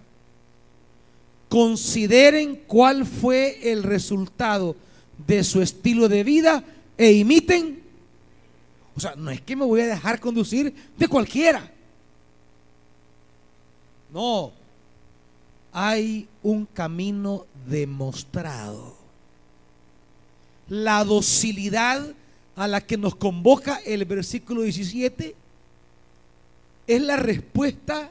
[1.49, 4.77] Consideren cuál fue el resultado
[5.27, 6.63] de su estilo de vida
[6.97, 7.83] e imiten.
[8.95, 11.71] O sea, no es que me voy a dejar conducir de cualquiera.
[14.13, 14.53] No,
[15.73, 18.97] hay un camino demostrado.
[20.69, 22.15] La docilidad
[22.57, 25.35] a la que nos convoca el versículo 17
[26.87, 28.11] es la respuesta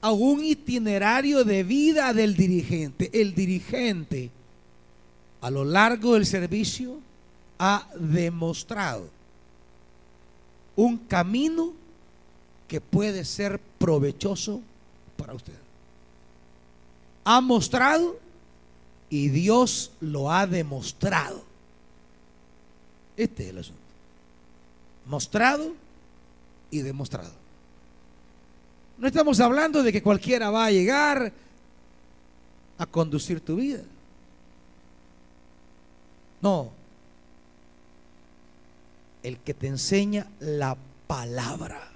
[0.00, 3.10] a un itinerario de vida del dirigente.
[3.12, 4.30] El dirigente
[5.40, 6.98] a lo largo del servicio
[7.58, 9.08] ha demostrado
[10.76, 11.72] un camino
[12.68, 14.60] que puede ser provechoso
[15.16, 15.54] para usted.
[17.24, 18.18] Ha mostrado
[19.08, 21.42] y Dios lo ha demostrado.
[23.16, 23.80] Este es el asunto.
[25.06, 25.72] Mostrado
[26.70, 27.45] y demostrado.
[28.98, 31.32] No estamos hablando de que cualquiera va a llegar
[32.78, 33.82] a conducir tu vida.
[36.40, 36.72] No.
[39.22, 40.76] El que te enseña la
[41.06, 41.90] palabra.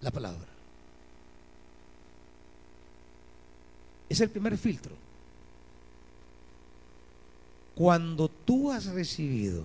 [0.00, 0.48] La palabra.
[4.08, 4.94] Es el primer filtro.
[7.74, 9.64] Cuando tú has recibido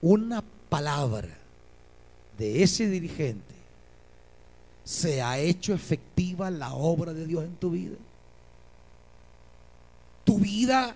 [0.00, 1.45] una palabra
[2.38, 3.54] de ese dirigente,
[4.84, 7.96] se ha hecho efectiva la obra de Dios en tu vida.
[10.24, 10.94] Tu vida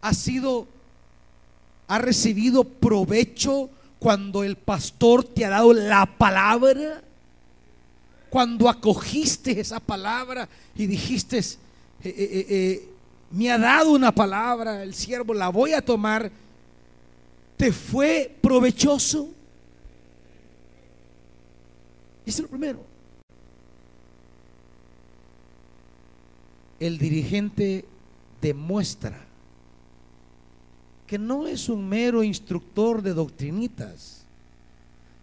[0.00, 0.66] ha sido,
[1.86, 7.02] ha recibido provecho cuando el pastor te ha dado la palabra.
[8.30, 10.46] Cuando acogiste esa palabra
[10.76, 11.56] y dijiste, eh,
[12.04, 12.88] eh, eh,
[13.30, 16.30] me ha dado una palabra, el siervo la voy a tomar,
[17.56, 19.30] ¿te fue provechoso?
[22.28, 22.84] Eso es lo primero.
[26.78, 27.86] El dirigente
[28.42, 29.18] demuestra
[31.06, 34.26] que no es un mero instructor de doctrinitas,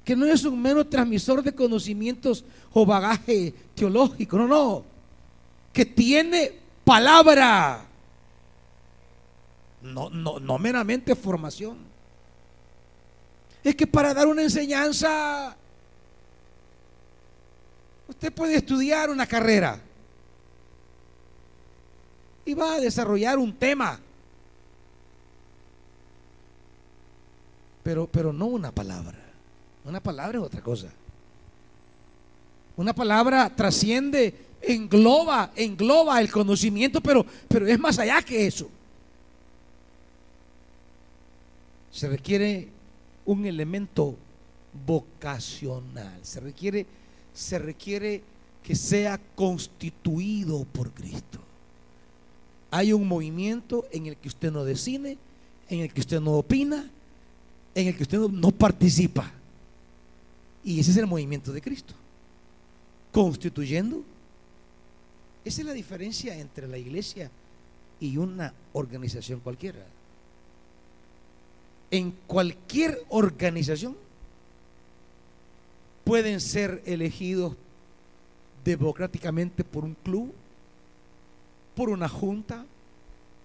[0.03, 2.43] que no es un mero transmisor de conocimientos
[2.73, 4.83] o bagaje teológico, no, no,
[5.71, 6.53] que tiene
[6.83, 7.85] palabra,
[9.83, 11.77] no, no, no meramente formación.
[13.63, 15.55] Es que para dar una enseñanza
[18.07, 19.79] Usted puede estudiar una carrera
[22.45, 23.99] y va a desarrollar un tema,
[27.83, 29.17] pero, pero no una palabra.
[29.83, 30.87] Una palabra es otra cosa.
[32.77, 38.69] Una palabra trasciende, engloba, engloba el conocimiento, pero, pero es más allá que eso.
[41.91, 42.67] Se requiere
[43.25, 44.15] un elemento
[44.85, 46.85] vocacional, se requiere
[47.35, 48.23] se requiere
[48.63, 51.39] que sea constituido por Cristo.
[52.71, 55.17] Hay un movimiento en el que usted no decide,
[55.69, 56.89] en el que usted no opina,
[57.75, 59.31] en el que usted no, participa.
[60.63, 61.93] Y ese es el movimiento de Cristo.
[63.11, 64.01] Constituyendo.
[65.43, 67.29] Esa es la diferencia entre la iglesia
[67.99, 69.85] y una organización cualquiera.
[71.91, 73.95] En cualquier organización
[76.05, 77.57] pueden ser elegidos
[78.63, 80.33] democráticamente por un club,
[81.75, 82.65] por una junta,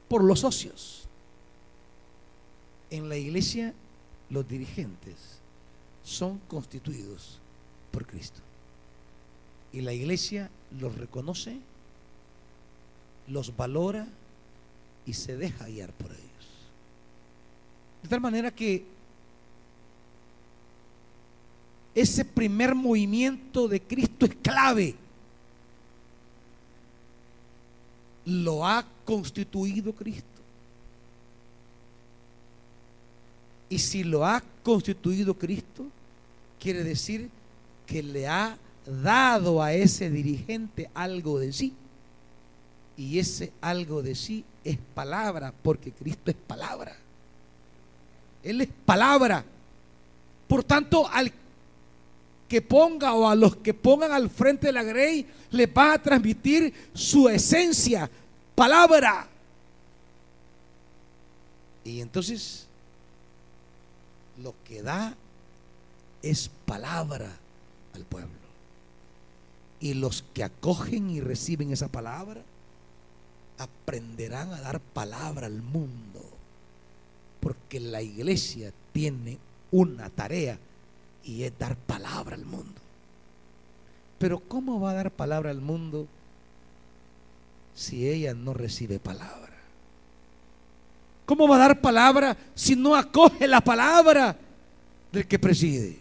[0.09, 1.09] por los socios.
[2.91, 3.75] En la iglesia
[4.29, 5.41] los dirigentes
[6.05, 7.39] son constituidos
[7.91, 8.41] por Cristo.
[9.73, 11.59] Y la iglesia los reconoce,
[13.27, 14.07] los valora
[15.07, 16.25] y se deja guiar por ellos.
[18.03, 18.85] De tal manera que
[21.95, 24.95] ese primer movimiento de Cristo es clave.
[28.25, 30.29] Lo ha constituido Cristo.
[33.69, 35.87] Y si lo ha constituido Cristo,
[36.59, 37.29] quiere decir
[37.87, 38.57] que le ha
[39.03, 41.73] dado a ese dirigente algo de sí.
[42.97, 46.97] Y ese algo de sí es palabra, porque Cristo es palabra.
[48.43, 49.45] Él es palabra.
[50.47, 51.33] Por tanto, al
[52.51, 56.03] que ponga o a los que pongan al frente de la grey le va a
[56.03, 58.11] transmitir su esencia,
[58.57, 59.29] palabra.
[61.85, 62.67] Y entonces
[64.43, 65.15] lo que da
[66.23, 67.31] es palabra
[67.95, 68.29] al pueblo.
[69.79, 72.43] Y los que acogen y reciben esa palabra
[73.59, 76.21] aprenderán a dar palabra al mundo.
[77.39, 79.39] Porque la iglesia tiene
[79.71, 80.59] una tarea
[81.25, 82.81] y es dar palabra al mundo.
[84.19, 86.07] Pero ¿cómo va a dar palabra al mundo
[87.75, 89.57] si ella no recibe palabra?
[91.27, 94.37] ¿Cómo va a dar palabra si no acoge la palabra
[95.13, 95.99] del que preside?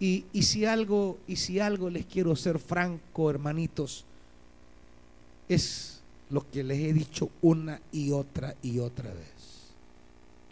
[0.00, 4.04] Y, y, si algo, y si algo les quiero ser franco, hermanitos,
[5.48, 9.72] es lo que les he dicho una y otra y otra vez.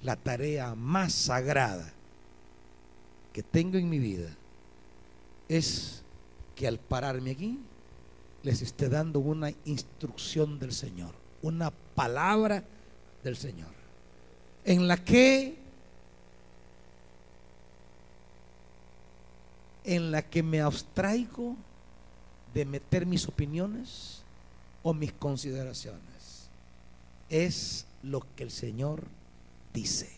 [0.03, 1.93] La tarea más sagrada
[3.33, 4.29] que tengo en mi vida
[5.49, 6.03] es
[6.55, 7.59] que al pararme aquí
[8.43, 12.65] les esté dando una instrucción del Señor, una palabra
[13.23, 13.73] del Señor,
[14.65, 15.59] en la que
[19.85, 21.57] en la que me abstraigo
[22.55, 24.23] de meter mis opiniones
[24.83, 26.49] o mis consideraciones.
[27.29, 29.05] Es lo que el Señor
[29.73, 30.11] dice.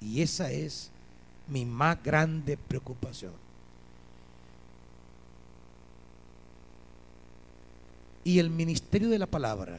[0.00, 0.90] Y esa es
[1.48, 3.32] mi más grande preocupación.
[8.24, 9.78] Y el ministerio de la palabra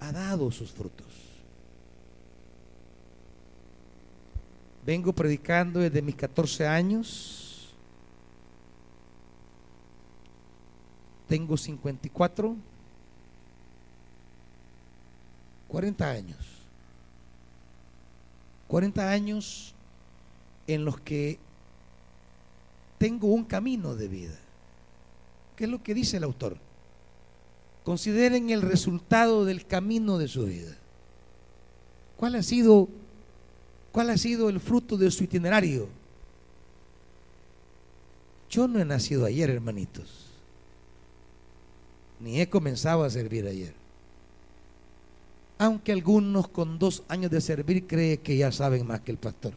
[0.00, 1.06] ha dado sus frutos.
[4.84, 7.74] Vengo predicando desde mis 14 años.
[11.28, 12.56] Tengo 54.
[15.68, 16.38] 40 años.
[18.68, 19.74] 40 años
[20.74, 21.38] en los que
[22.98, 24.38] tengo un camino de vida.
[25.56, 26.56] ¿Qué es lo que dice el autor?
[27.84, 30.76] Consideren el resultado del camino de su vida.
[32.16, 32.88] ¿Cuál ha sido
[33.92, 35.88] cuál ha sido el fruto de su itinerario?
[38.50, 40.26] Yo no he nacido ayer, hermanitos.
[42.20, 43.72] Ni he comenzado a servir ayer.
[45.58, 49.54] Aunque algunos con dos años de servir creen que ya saben más que el pastor.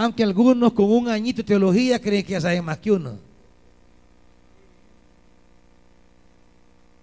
[0.00, 3.18] Aunque algunos con un añito de teología creen que ya saben más que uno.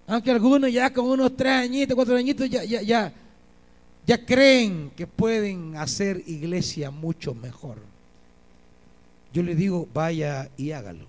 [0.08, 3.12] Aunque algunos ya con unos tres añitos, cuatro añitos, ya, ya,
[4.04, 7.76] ya, creen que pueden hacer iglesia mucho mejor.
[9.32, 11.06] Yo le digo, vaya y hágalo.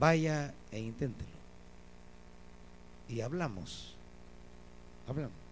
[0.00, 1.30] Vaya e inténtelo.
[3.08, 3.94] Y hablamos.
[5.06, 5.43] Hablamos.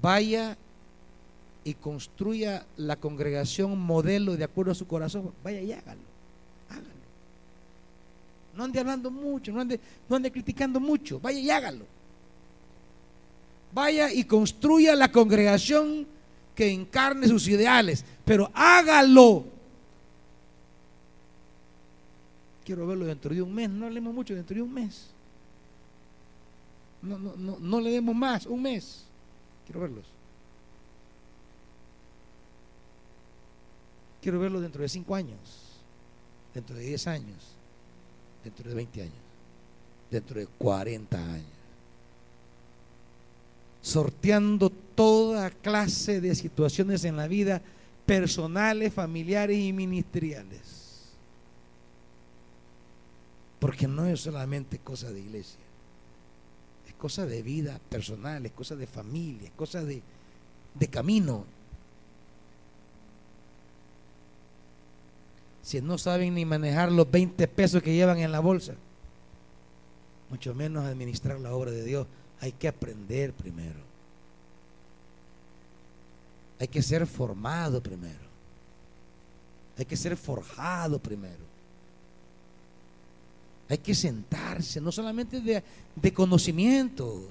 [0.00, 0.56] Vaya
[1.64, 6.00] y construya la congregación modelo de acuerdo a su corazón, vaya y hágalo,
[6.70, 6.88] hágalo.
[8.56, 9.78] No ande hablando mucho, no ande,
[10.08, 11.84] no ande criticando mucho, vaya y hágalo.
[13.72, 16.06] Vaya y construya la congregación
[16.54, 19.44] que encarne sus ideales, pero hágalo.
[22.64, 25.06] Quiero verlo dentro de un mes, no hablemos mucho dentro de un mes.
[27.02, 29.07] No, no, no, no le demos más, un mes.
[29.68, 30.06] Quiero verlos.
[34.22, 35.38] Quiero verlos dentro de 5 años,
[36.54, 37.36] dentro de 10 años,
[38.42, 39.14] dentro de 20 años,
[40.10, 41.46] dentro de 40 años.
[43.82, 47.60] Sorteando toda clase de situaciones en la vida
[48.06, 51.10] personales, familiares y ministeriales.
[53.60, 55.67] Porque no es solamente cosa de iglesia
[56.98, 60.02] cosa de vida personal, es cosa de familia, es cosa de,
[60.74, 61.44] de camino.
[65.62, 68.74] Si no saben ni manejar los 20 pesos que llevan en la bolsa,
[70.30, 72.06] mucho menos administrar la obra de Dios,
[72.40, 73.80] hay que aprender primero.
[76.58, 78.28] Hay que ser formado primero.
[79.76, 81.47] Hay que ser forjado primero.
[83.68, 87.22] Hay que sentarse, no solamente de, conocimientos.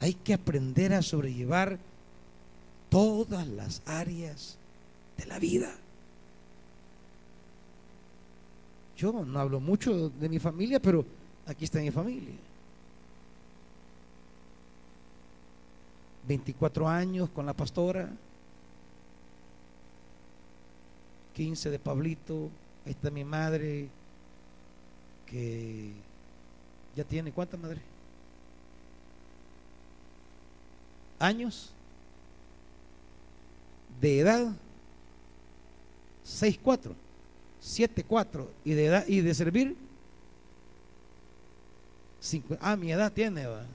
[0.00, 1.78] Hay que aprender a sobrellevar
[2.88, 4.56] todas las áreas
[5.16, 5.72] de la vida.
[8.96, 11.04] Yo no hablo mucho de mi familia, pero
[11.46, 12.34] aquí está mi familia.
[16.26, 18.10] 24 años con la pastora,
[21.34, 22.50] 15 de Pablito,
[22.88, 23.86] Ahí está mi madre
[25.26, 25.92] que
[26.96, 27.82] ya tiene, ¿cuánta madre?
[31.18, 31.70] Años
[34.00, 34.52] de edad,
[36.24, 36.94] 6, 4.
[37.60, 38.50] 7, 4.
[38.64, 39.76] ¿Y de, edad, y de servir?
[42.58, 43.66] ah, mi edad tiene, va.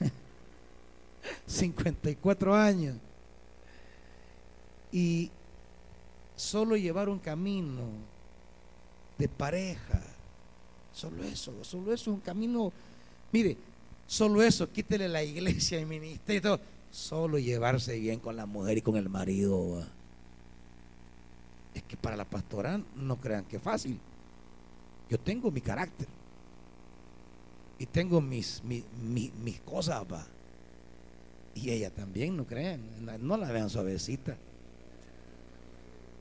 [1.46, 2.96] 54 años.
[4.90, 5.30] Y
[6.40, 7.82] solo llevar un camino
[9.18, 10.00] de pareja,
[10.92, 12.72] solo eso, solo eso, un camino,
[13.30, 13.58] mire,
[14.06, 16.58] solo eso, quítele la iglesia y ministerio,
[16.90, 19.84] solo llevarse bien con la mujer y con el marido.
[21.74, 24.00] Es que para la pastora no crean que es fácil.
[25.10, 26.08] Yo tengo mi carácter
[27.78, 28.84] y tengo mis, mis,
[29.34, 30.04] mis, cosas.
[31.54, 32.80] Y ella también, no crean,
[33.20, 34.38] no la vean suavecita.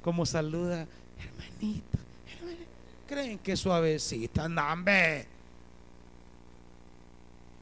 [0.02, 2.00] Como saluda, hermanito,
[3.08, 5.26] Creen que suavecita, nambe.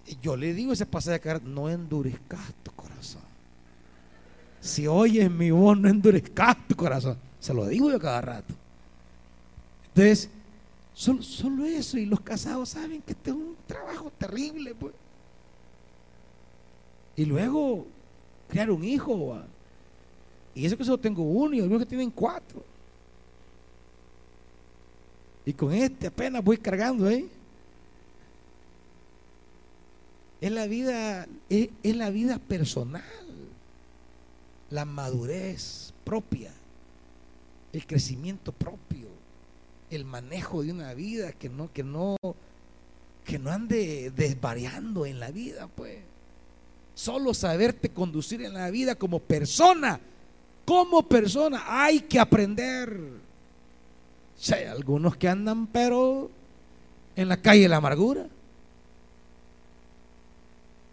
[0.05, 3.22] Y yo le digo ese pasaje de cara, no endurezcas tu corazón.
[4.59, 7.18] Si oyes mi voz, no endurezcas tu corazón.
[7.39, 8.53] Se lo digo yo cada rato.
[9.88, 10.30] Entonces,
[10.93, 11.97] solo, eso.
[11.97, 14.93] Y los casados saben que este es un trabajo terrible, pues.
[17.15, 17.88] Y luego,
[18.49, 19.41] crear un hijo,
[20.57, 22.63] y eso que solo tengo uno y los que tienen cuatro.
[25.45, 27.27] Y con este apenas voy cargando, ¿eh?
[30.41, 33.03] Es la vida, es, es la vida personal,
[34.71, 36.51] la madurez propia,
[37.71, 39.09] el crecimiento propio,
[39.91, 42.17] el manejo de una vida que no, que no,
[43.23, 45.99] que no ande desvariando en la vida, pues.
[46.95, 50.01] Solo saberte conducir en la vida como persona
[50.68, 52.99] como persona hay que aprender.
[54.35, 56.30] Si hay algunos que andan, pero
[57.15, 58.23] en la calle de la amargura.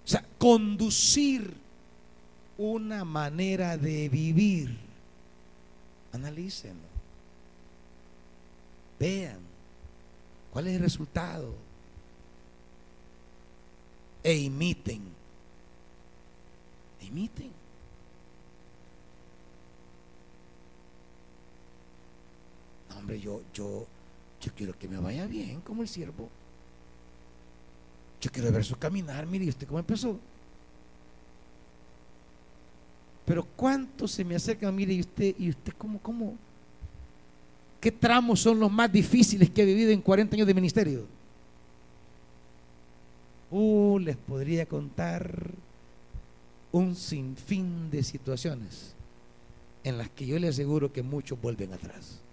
[0.04, 1.52] O sea, conducir
[2.56, 4.78] una manera de vivir.
[6.12, 6.94] Analícenlo.
[9.00, 9.40] Vean
[10.52, 11.52] cuál es el resultado.
[14.22, 15.02] E imiten.
[17.00, 17.63] Imiten.
[22.98, 23.86] Hombre, yo, yo,
[24.40, 26.28] yo quiero que me vaya bien como el siervo.
[28.20, 30.18] Yo quiero ver su caminar, mire, usted cómo empezó?
[33.26, 36.34] Pero cuánto se me acerca, mire, y usted, y usted cómo, cómo,
[37.80, 41.06] qué tramos son los más difíciles que he vivido en 40 años de ministerio.
[43.50, 45.50] Uh, les podría contar
[46.72, 48.94] un sinfín de situaciones
[49.84, 52.23] en las que yo le aseguro que muchos vuelven atrás.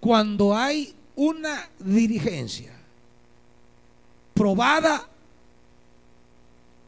[0.00, 2.72] Cuando hay una dirigencia
[4.34, 5.06] probada,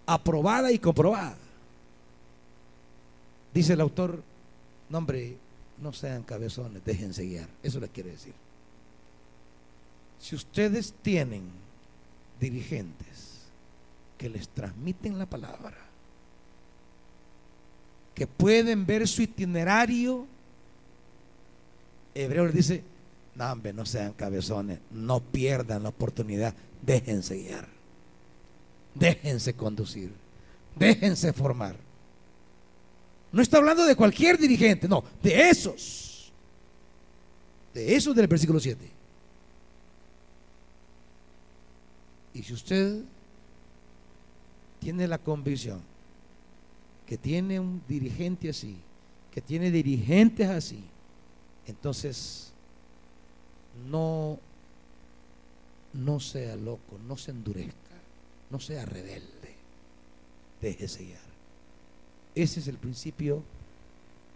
[0.06, 1.36] aprobada y comprobada.
[3.52, 4.22] Dice el autor,
[4.88, 5.36] no hombre,
[5.78, 7.48] no sean cabezones, déjense guiar.
[7.62, 8.32] Eso le quiere decir.
[10.18, 11.42] Si ustedes tienen
[12.40, 13.42] dirigentes
[14.16, 15.76] que les transmiten la palabra,
[18.14, 20.26] que pueden ver su itinerario,
[22.14, 22.84] Hebreo les dice,
[23.34, 27.68] no, no sean cabezones, no pierdan la oportunidad, déjense guiar,
[28.94, 30.12] déjense conducir,
[30.76, 31.76] déjense formar.
[33.32, 36.30] No está hablando de cualquier dirigente, no, de esos,
[37.72, 38.90] de esos del versículo 7.
[42.34, 43.02] Y si usted
[44.78, 45.80] tiene la convicción
[47.06, 48.76] que tiene un dirigente así,
[49.30, 50.84] que tiene dirigentes así,
[51.66, 52.51] entonces
[53.88, 54.38] no,
[55.94, 57.74] no sea loco, no se endurezca,
[58.50, 59.54] no sea rebelde,
[60.60, 61.32] déjese guiar.
[62.34, 63.42] Ese es el principio,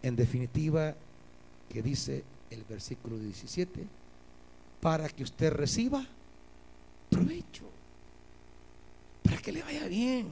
[0.02, 0.94] en definitiva,
[1.68, 3.84] que dice el versículo 17,
[4.80, 6.06] para que usted reciba
[7.10, 7.64] provecho,
[9.22, 10.28] para que le vaya bien.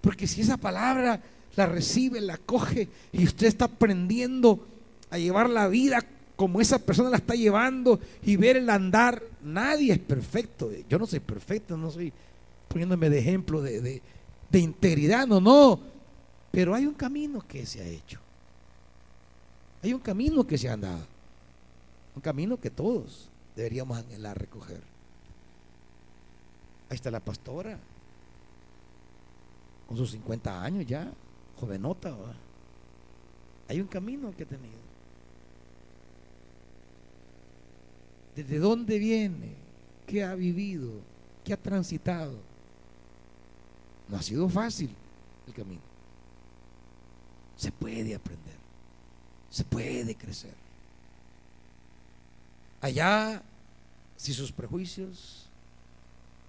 [0.00, 1.20] Porque si esa palabra
[1.56, 4.66] la recibe, la coge y usted está aprendiendo
[5.10, 6.00] a llevar la vida
[6.40, 9.22] como esa persona la está llevando y ver el andar.
[9.42, 10.70] Nadie es perfecto.
[10.88, 12.10] Yo no soy perfecto, no soy
[12.66, 14.00] poniéndome de ejemplo de,
[14.50, 15.78] integridad, no, no.
[16.50, 18.18] Pero hay un camino que se ha hecho.
[19.82, 21.04] Hay un camino que se ha andado.
[22.16, 24.80] Un camino que todos deberíamos anhelar recoger.
[26.88, 27.78] Ahí está la pastora,
[29.86, 31.12] con sus 50 años ya,
[31.60, 32.16] jovenota.
[33.68, 34.79] Hay un camino que ha tenido.
[38.42, 39.54] ¿De dónde viene?
[40.06, 40.90] ¿Qué ha vivido?
[41.44, 42.38] ¿Qué ha transitado?
[44.08, 44.90] No ha sido fácil
[45.46, 45.82] el camino.
[47.56, 48.56] Se puede aprender.
[49.50, 50.54] Se puede crecer.
[52.80, 53.42] Allá,
[54.16, 55.46] si sus prejuicios,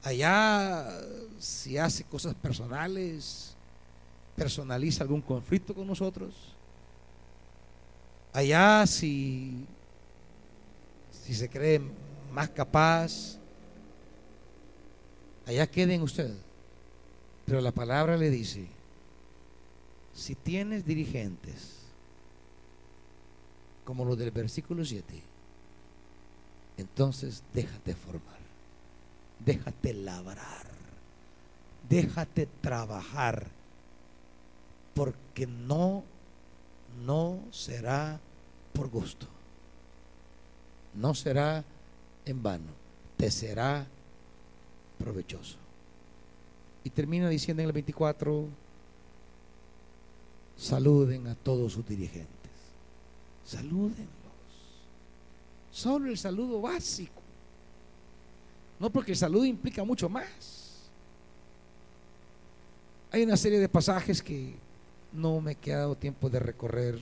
[0.03, 0.88] allá,
[1.39, 3.55] si hace cosas personales,
[4.35, 6.34] personaliza algún conflicto con nosotros,
[8.34, 9.65] allá, si,
[11.23, 11.81] si se cree
[12.31, 13.38] más capaz,
[15.45, 16.38] allá queden ustedes.
[17.45, 18.68] Pero la palabra le dice,
[20.14, 21.80] si tienes dirigentes,
[23.84, 25.22] como los del versículo 7,
[26.77, 28.39] entonces déjate formar,
[29.39, 30.68] déjate labrar,
[31.89, 33.48] déjate trabajar,
[34.93, 36.03] porque no,
[37.06, 38.19] no será
[38.73, 39.27] por gusto,
[40.95, 41.63] no será
[42.26, 42.72] en vano,
[43.18, 43.85] te será
[44.97, 45.57] provechoso.
[46.84, 48.47] Y termina diciendo en el 24,
[50.57, 52.51] saluden a todos sus dirigentes.
[53.45, 54.07] Salúdenlos.
[55.72, 57.22] Solo el saludo básico.
[58.80, 60.89] No porque el saludo implica mucho más.
[63.11, 64.55] Hay una serie de pasajes que
[65.11, 66.99] no me he quedado tiempo de recorrer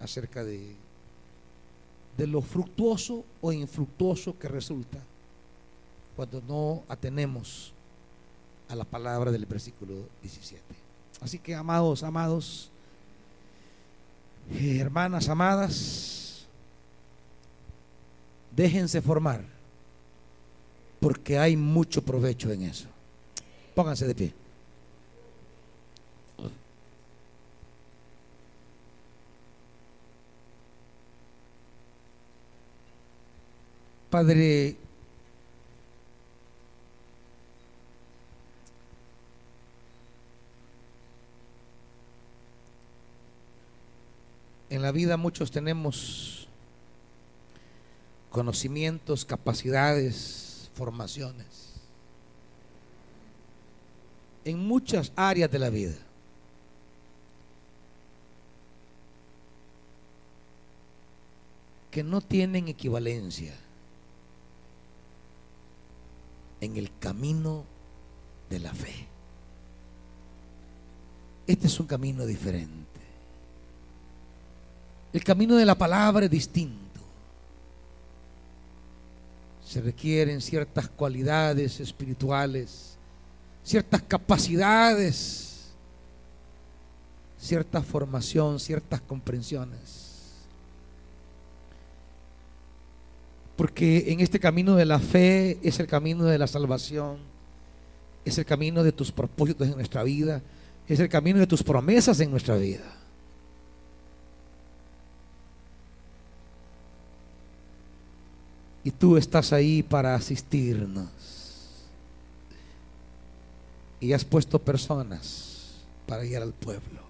[0.00, 0.74] acerca de,
[2.18, 4.98] de lo fructuoso o infructuoso que resulta
[6.16, 7.72] cuando no atenemos
[8.68, 10.62] a la palabra del versículo 17.
[11.20, 12.70] Así que, amados, amados,
[14.50, 16.46] eh, hermanas amadas,
[18.54, 19.44] déjense formar,
[20.98, 22.88] porque hay mucho provecho en eso.
[23.76, 24.34] Pónganse de pie.
[34.10, 34.74] Padre,
[44.70, 46.48] en la vida muchos tenemos
[48.30, 51.74] conocimientos, capacidades, formaciones,
[54.46, 55.96] en muchas áreas de la vida.
[61.90, 63.54] que no tienen equivalencia
[66.60, 67.64] en el camino
[68.50, 69.06] de la fe.
[71.46, 73.00] Este es un camino diferente.
[75.12, 76.78] El camino de la palabra es distinto.
[79.64, 82.96] Se requieren ciertas cualidades espirituales,
[83.64, 85.68] ciertas capacidades,
[87.38, 90.07] cierta formación, ciertas comprensiones.
[93.58, 97.16] Porque en este camino de la fe es el camino de la salvación,
[98.24, 100.40] es el camino de tus propósitos en nuestra vida,
[100.86, 102.84] es el camino de tus promesas en nuestra vida.
[108.84, 111.08] Y tú estás ahí para asistirnos.
[113.98, 117.02] Y has puesto personas para ir al pueblo.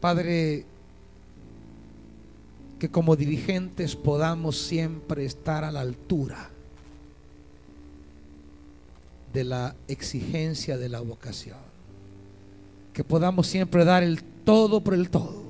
[0.00, 0.64] Padre,
[2.78, 6.50] que como dirigentes podamos siempre estar a la altura
[9.32, 11.58] de la exigencia de la vocación.
[12.92, 15.46] Que podamos siempre dar el todo por el todo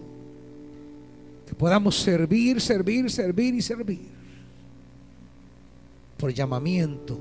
[1.46, 4.00] que podamos servir, servir, servir y servir.
[6.18, 7.18] Por llamamiento.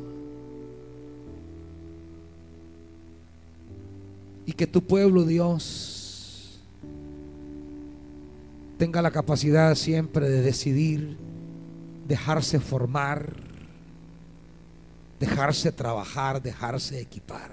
[4.48, 6.05] Y que tu pueblo, Dios,
[8.78, 11.18] tenga la capacidad siempre de decidir,
[12.08, 13.34] dejarse formar,
[15.20, 17.52] dejarse trabajar, dejarse equipar,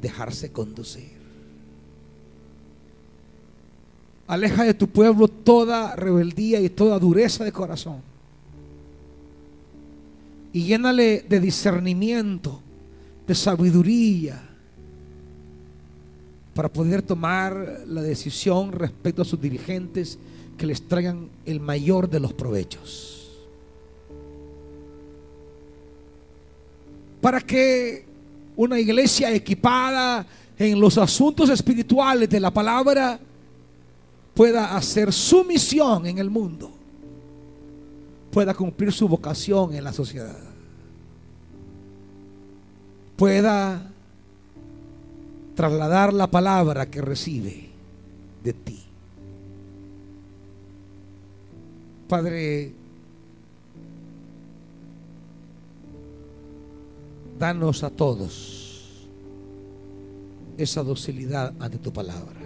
[0.00, 1.14] dejarse conducir.
[4.26, 8.00] Aleja de tu pueblo toda rebeldía y toda dureza de corazón.
[10.52, 12.60] Y llénale de discernimiento,
[13.26, 14.53] de sabiduría,
[16.54, 20.18] para poder tomar la decisión respecto a sus dirigentes
[20.56, 23.10] que les traigan el mayor de los provechos.
[27.20, 28.04] Para que
[28.56, 30.24] una iglesia equipada
[30.56, 33.18] en los asuntos espirituales de la palabra
[34.32, 36.70] pueda hacer su misión en el mundo,
[38.30, 40.38] pueda cumplir su vocación en la sociedad,
[43.16, 43.93] pueda
[45.54, 47.68] trasladar la palabra que recibe
[48.42, 48.84] de ti.
[52.08, 52.72] Padre,
[57.38, 58.64] danos a todos
[60.56, 62.40] esa docilidad ante tu palabra.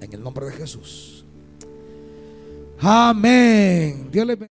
[0.00, 1.24] En el nombre de Jesús.
[2.80, 4.08] Amén.
[4.10, 4.59] Dios le bendiga.